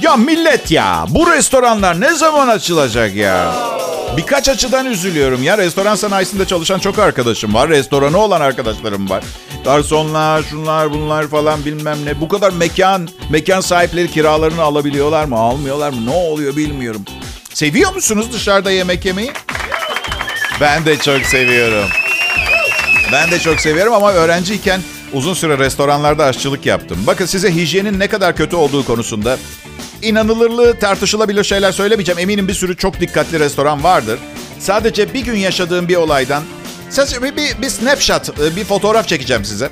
Ya 0.00 0.16
millet 0.16 0.70
ya 0.70 1.06
bu 1.08 1.30
restoranlar 1.30 2.00
ne 2.00 2.14
zaman 2.14 2.48
açılacak 2.48 3.14
ya? 3.14 3.54
Birkaç 4.16 4.48
açıdan 4.48 4.86
üzülüyorum 4.86 5.42
ya. 5.42 5.58
Restoran 5.58 5.94
sanayisinde 5.94 6.44
çalışan 6.44 6.78
çok 6.78 6.98
arkadaşım 6.98 7.54
var. 7.54 7.68
Restoranı 7.68 8.18
olan 8.18 8.40
arkadaşlarım 8.40 9.10
var. 9.10 9.24
Garsonlar, 9.64 10.42
şunlar 10.42 10.90
bunlar 10.90 11.26
falan 11.28 11.64
bilmem 11.64 11.98
ne. 12.04 12.20
Bu 12.20 12.28
kadar 12.28 12.52
mekan, 12.52 13.08
mekan 13.30 13.60
sahipleri 13.60 14.10
kiralarını 14.10 14.62
alabiliyorlar 14.62 15.24
mı, 15.24 15.36
almıyorlar 15.36 15.90
mı? 15.90 16.06
Ne 16.06 16.10
oluyor 16.14 16.56
bilmiyorum. 16.56 17.04
Seviyor 17.54 17.94
musunuz 17.94 18.26
dışarıda 18.32 18.70
yemek 18.70 19.04
yemeyi? 19.04 19.32
Ben 20.60 20.84
de 20.84 20.96
çok 20.98 21.20
seviyorum. 21.22 21.88
Ben 23.12 23.30
de 23.30 23.38
çok 23.38 23.60
seviyorum 23.60 23.94
ama 23.94 24.12
öğrenciyken 24.12 24.80
uzun 25.12 25.34
süre 25.34 25.58
restoranlarda 25.58 26.24
aşçılık 26.24 26.66
yaptım. 26.66 26.98
Bakın 27.06 27.26
size 27.26 27.54
hijyenin 27.54 27.98
ne 27.98 28.08
kadar 28.08 28.36
kötü 28.36 28.56
olduğu 28.56 28.84
konusunda 28.84 29.38
inanılırlığı 30.06 30.78
tartışılabilir 30.78 31.44
şeyler 31.44 31.72
söylemeyeceğim. 31.72 32.18
Eminim 32.18 32.48
bir 32.48 32.54
sürü 32.54 32.76
çok 32.76 33.00
dikkatli 33.00 33.40
restoran 33.40 33.84
vardır. 33.84 34.18
Sadece 34.60 35.14
bir 35.14 35.20
gün 35.20 35.36
yaşadığım 35.36 35.88
bir 35.88 35.96
olaydan 35.96 36.42
sadece 36.90 37.22
bir, 37.22 37.36
bir, 37.36 37.62
bir 37.62 37.68
snapshot, 37.68 38.56
bir 38.56 38.64
fotoğraf 38.64 39.08
çekeceğim 39.08 39.44
size. 39.44 39.70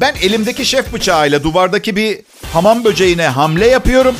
Ben 0.00 0.14
elimdeki 0.22 0.64
şef 0.66 0.92
bıçağıyla 0.92 1.42
duvardaki 1.42 1.96
bir 1.96 2.18
hamam 2.52 2.84
böceğine 2.84 3.28
hamle 3.28 3.66
yapıyorum. 3.66 4.16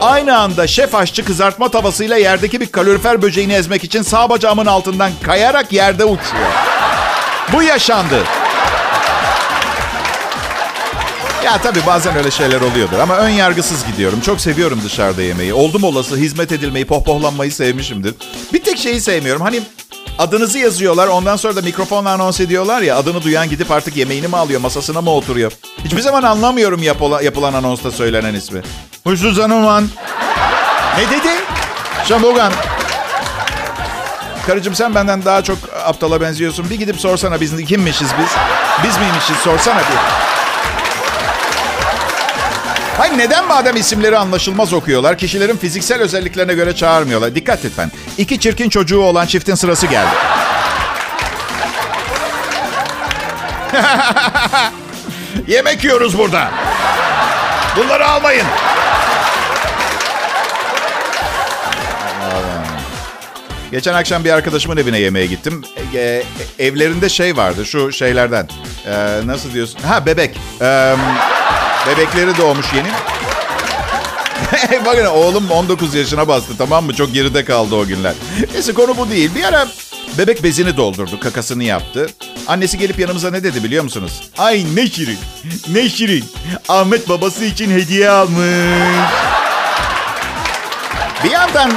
Aynı 0.00 0.38
anda 0.38 0.66
şef 0.66 0.94
aşçı 0.94 1.24
kızartma 1.24 1.68
tavasıyla 1.68 2.16
yerdeki 2.16 2.60
bir 2.60 2.66
kalorifer 2.66 3.22
böceğini 3.22 3.52
ezmek 3.52 3.84
için 3.84 4.02
sağ 4.02 4.30
bacağımın 4.30 4.66
altından 4.66 5.12
kayarak 5.22 5.72
yerde 5.72 6.04
uçuyor. 6.04 6.52
Bu 7.52 7.62
yaşandı. 7.62 8.22
Ya 11.44 11.58
tabii 11.58 11.80
bazen 11.86 12.16
öyle 12.16 12.30
şeyler 12.30 12.60
oluyordur 12.60 12.98
ama 12.98 13.16
ön 13.16 13.28
yargısız 13.28 13.86
gidiyorum. 13.86 14.20
Çok 14.20 14.40
seviyorum 14.40 14.80
dışarıda 14.84 15.22
yemeği. 15.22 15.54
Oldum 15.54 15.84
olası 15.84 16.16
hizmet 16.16 16.52
edilmeyi, 16.52 16.84
pohpohlanmayı 16.84 17.52
sevmişimdir. 17.52 18.14
Bir 18.52 18.62
tek 18.62 18.78
şeyi 18.78 19.00
sevmiyorum. 19.00 19.42
Hani 19.42 19.62
adınızı 20.18 20.58
yazıyorlar 20.58 21.08
ondan 21.08 21.36
sonra 21.36 21.56
da 21.56 21.60
mikrofonla 21.62 22.10
anons 22.10 22.40
ediyorlar 22.40 22.82
ya. 22.82 22.96
Adını 22.96 23.22
duyan 23.22 23.48
gidip 23.48 23.70
artık 23.70 23.96
yemeğini 23.96 24.28
mi 24.28 24.36
alıyor, 24.36 24.60
masasına 24.60 25.00
mı 25.00 25.10
oturuyor? 25.10 25.52
Hiçbir 25.84 26.00
zaman 26.00 26.22
anlamıyorum 26.22 26.82
yapılan, 26.82 27.22
yapılan 27.22 27.54
anonsta 27.54 27.90
söylenen 27.90 28.34
ismi. 28.34 28.62
Huysuz 29.04 29.38
Hanuman. 29.38 29.88
Ne 30.98 31.10
dedi? 31.10 31.30
Şambogan. 32.08 32.52
Karıcığım 34.46 34.74
sen 34.74 34.94
benden 34.94 35.24
daha 35.24 35.42
çok 35.42 35.58
aptala 35.84 36.20
benziyorsun. 36.20 36.70
Bir 36.70 36.78
gidip 36.78 37.00
sorsana 37.00 37.40
biz 37.40 37.64
kimmişiz 37.64 38.08
biz? 38.18 38.30
Biz 38.84 38.98
miymişiz 38.98 39.36
sorsana 39.36 39.78
bir. 39.78 40.33
Hayır 42.98 43.18
neden 43.18 43.48
madem 43.48 43.76
isimleri 43.76 44.18
anlaşılmaz 44.18 44.72
okuyorlar, 44.72 45.18
kişilerin 45.18 45.56
fiziksel 45.56 46.00
özelliklerine 46.00 46.54
göre 46.54 46.76
çağırmıyorlar? 46.76 47.34
Dikkat 47.34 47.64
lütfen. 47.64 47.90
İki 48.18 48.40
çirkin 48.40 48.68
çocuğu 48.68 49.00
olan 49.00 49.26
çiftin 49.26 49.54
sırası 49.54 49.86
geldi. 49.86 50.14
Yemek 55.48 55.84
yiyoruz 55.84 56.18
burada. 56.18 56.50
Bunları 57.76 58.08
almayın. 58.08 58.46
Geçen 63.70 63.94
akşam 63.94 64.24
bir 64.24 64.30
arkadaşımın 64.30 64.76
evine 64.76 64.98
yemeğe 64.98 65.26
gittim. 65.26 65.62
E, 65.94 66.00
e, 66.00 66.22
evlerinde 66.58 67.08
şey 67.08 67.36
vardı 67.36 67.66
şu 67.66 67.92
şeylerden. 67.92 68.48
E, 68.86 69.20
nasıl 69.26 69.52
diyorsun? 69.52 69.80
Ha 69.80 70.06
bebek. 70.06 70.36
E, 70.60 70.94
bebekleri 71.86 72.38
doğmuş 72.38 72.66
yeni. 72.76 72.88
Bakın 74.86 75.04
oğlum 75.04 75.50
19 75.50 75.94
yaşına 75.94 76.28
bastı 76.28 76.58
tamam 76.58 76.84
mı? 76.84 76.94
Çok 76.94 77.14
geride 77.14 77.44
kaldı 77.44 77.74
o 77.74 77.86
günler. 77.86 78.12
Neyse 78.52 78.74
konu 78.74 78.96
bu 78.96 79.10
değil. 79.10 79.34
Bir 79.34 79.44
ara 79.44 79.66
bebek 80.18 80.42
bezini 80.42 80.76
doldurdu, 80.76 81.20
kakasını 81.20 81.64
yaptı. 81.64 82.06
Annesi 82.46 82.78
gelip 82.78 82.98
yanımıza 82.98 83.30
ne 83.30 83.44
dedi 83.44 83.64
biliyor 83.64 83.84
musunuz? 83.84 84.22
Ay 84.38 84.64
ne 84.74 84.86
şirin, 84.86 85.18
ne 85.72 85.88
şirin. 85.88 86.24
Ahmet 86.68 87.08
babası 87.08 87.44
için 87.44 87.70
hediye 87.70 88.10
almış. 88.10 88.38
Bir 91.24 91.30
yandan 91.30 91.72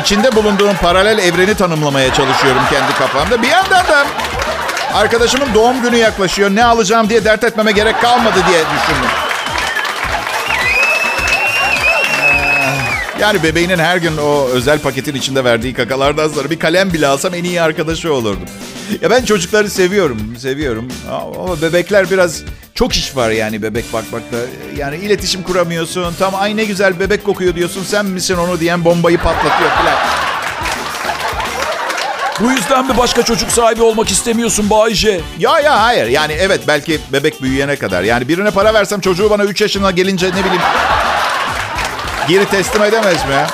içinde 0.00 0.36
bulunduğum 0.36 0.76
paralel 0.76 1.18
evreni 1.18 1.54
tanımlamaya 1.54 2.14
çalışıyorum 2.14 2.62
kendi 2.70 2.92
kafamda. 2.94 3.42
Bir 3.42 3.48
yandan 3.48 3.86
da 3.88 4.06
arkadaşımın 4.94 5.54
doğum 5.54 5.82
günü 5.82 5.96
yaklaşıyor. 5.96 6.50
Ne 6.50 6.64
alacağım 6.64 7.08
diye 7.08 7.24
dert 7.24 7.44
etmeme 7.44 7.72
gerek 7.72 8.00
kalmadı 8.00 8.36
diye 8.48 8.58
düşündüm. 8.58 9.10
Yani 13.22 13.42
bebeğinin 13.42 13.78
her 13.78 13.96
gün 13.96 14.16
o 14.16 14.48
özel 14.52 14.78
paketin 14.78 15.14
içinde 15.14 15.44
verdiği 15.44 15.74
kakalardan 15.74 16.28
sonra 16.28 16.50
bir 16.50 16.58
kalem 16.58 16.92
bile 16.92 17.06
alsam 17.06 17.34
en 17.34 17.44
iyi 17.44 17.62
arkadaşı 17.62 18.12
olurdum. 18.12 18.48
Ya 19.02 19.10
ben 19.10 19.24
çocukları 19.24 19.70
seviyorum, 19.70 20.36
seviyorum. 20.38 20.88
Ama 21.10 21.62
bebekler 21.62 22.10
biraz 22.10 22.42
çok 22.74 22.92
iş 22.92 23.16
var 23.16 23.30
yani 23.30 23.62
bebek 23.62 23.92
bakmakta. 23.92 24.36
Yani 24.76 24.96
iletişim 24.96 25.42
kuramıyorsun. 25.42 26.14
Tam 26.18 26.34
ay 26.34 26.56
ne 26.56 26.64
güzel 26.64 27.00
bebek 27.00 27.24
kokuyor 27.24 27.54
diyorsun. 27.54 27.84
Sen 27.84 28.06
misin 28.06 28.36
onu 28.36 28.60
diyen 28.60 28.84
bombayı 28.84 29.18
patlatıyor 29.18 29.70
falan. 29.70 29.94
Bu 32.40 32.50
yüzden 32.50 32.86
mi 32.86 32.96
başka 32.98 33.22
çocuk 33.22 33.50
sahibi 33.50 33.82
olmak 33.82 34.10
istemiyorsun 34.10 34.70
Bayce? 34.70 35.20
Ya 35.38 35.60
ya 35.60 35.82
hayır. 35.82 36.06
Yani 36.06 36.32
evet 36.32 36.60
belki 36.68 37.00
bebek 37.12 37.42
büyüyene 37.42 37.76
kadar. 37.76 38.02
Yani 38.02 38.28
birine 38.28 38.50
para 38.50 38.74
versem 38.74 39.00
çocuğu 39.00 39.30
bana 39.30 39.44
3 39.44 39.60
yaşına 39.60 39.90
gelince 39.90 40.26
ne 40.26 40.44
bileyim 40.44 40.62
geri 42.28 42.46
teslim 42.46 42.82
edemez 42.82 43.24
mi? 43.24 43.46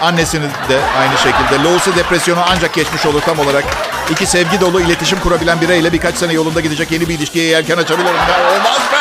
Annesini 0.00 0.44
de 0.44 0.78
aynı 1.00 1.18
şekilde. 1.18 1.64
Loğusu 1.68 1.96
depresyonu 1.96 2.40
ancak 2.48 2.74
geçmiş 2.74 3.06
olur 3.06 3.20
tam 3.20 3.38
olarak. 3.38 3.64
İki 4.10 4.26
sevgi 4.26 4.60
dolu 4.60 4.80
iletişim 4.80 5.20
kurabilen 5.20 5.60
bireyle 5.60 5.92
birkaç 5.92 6.14
sene 6.14 6.32
yolunda 6.32 6.60
gidecek 6.60 6.90
yeni 6.90 7.08
bir 7.08 7.14
ilişkiye 7.14 7.44
yelken 7.44 7.76
açabilirim. 7.76 8.14
Ya, 8.16 8.52
olmaz 8.52 8.78
mı? 8.78 9.00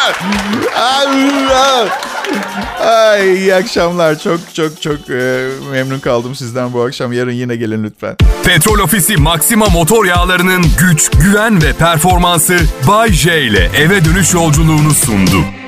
Ay, 2.89 3.33
iyi 3.33 3.55
akşamlar. 3.55 4.19
Çok 4.19 4.39
çok 4.53 4.81
çok 4.81 5.09
e, 5.09 5.47
memnun 5.71 5.99
kaldım 5.99 6.35
sizden 6.35 6.73
bu 6.73 6.83
akşam. 6.83 7.13
Yarın 7.13 7.31
yine 7.31 7.55
gelin 7.55 7.83
lütfen. 7.83 8.15
Petrol 8.43 8.79
Ofisi 8.79 9.17
Maxima 9.17 9.65
motor 9.65 10.05
yağlarının 10.05 10.65
güç, 10.79 11.09
güven 11.11 11.61
ve 11.63 11.73
performansı 11.73 12.57
Bay 12.87 13.11
J 13.11 13.41
ile 13.41 13.69
eve 13.77 14.05
dönüş 14.05 14.33
yolculuğunu 14.33 14.93
sundu. 14.93 15.58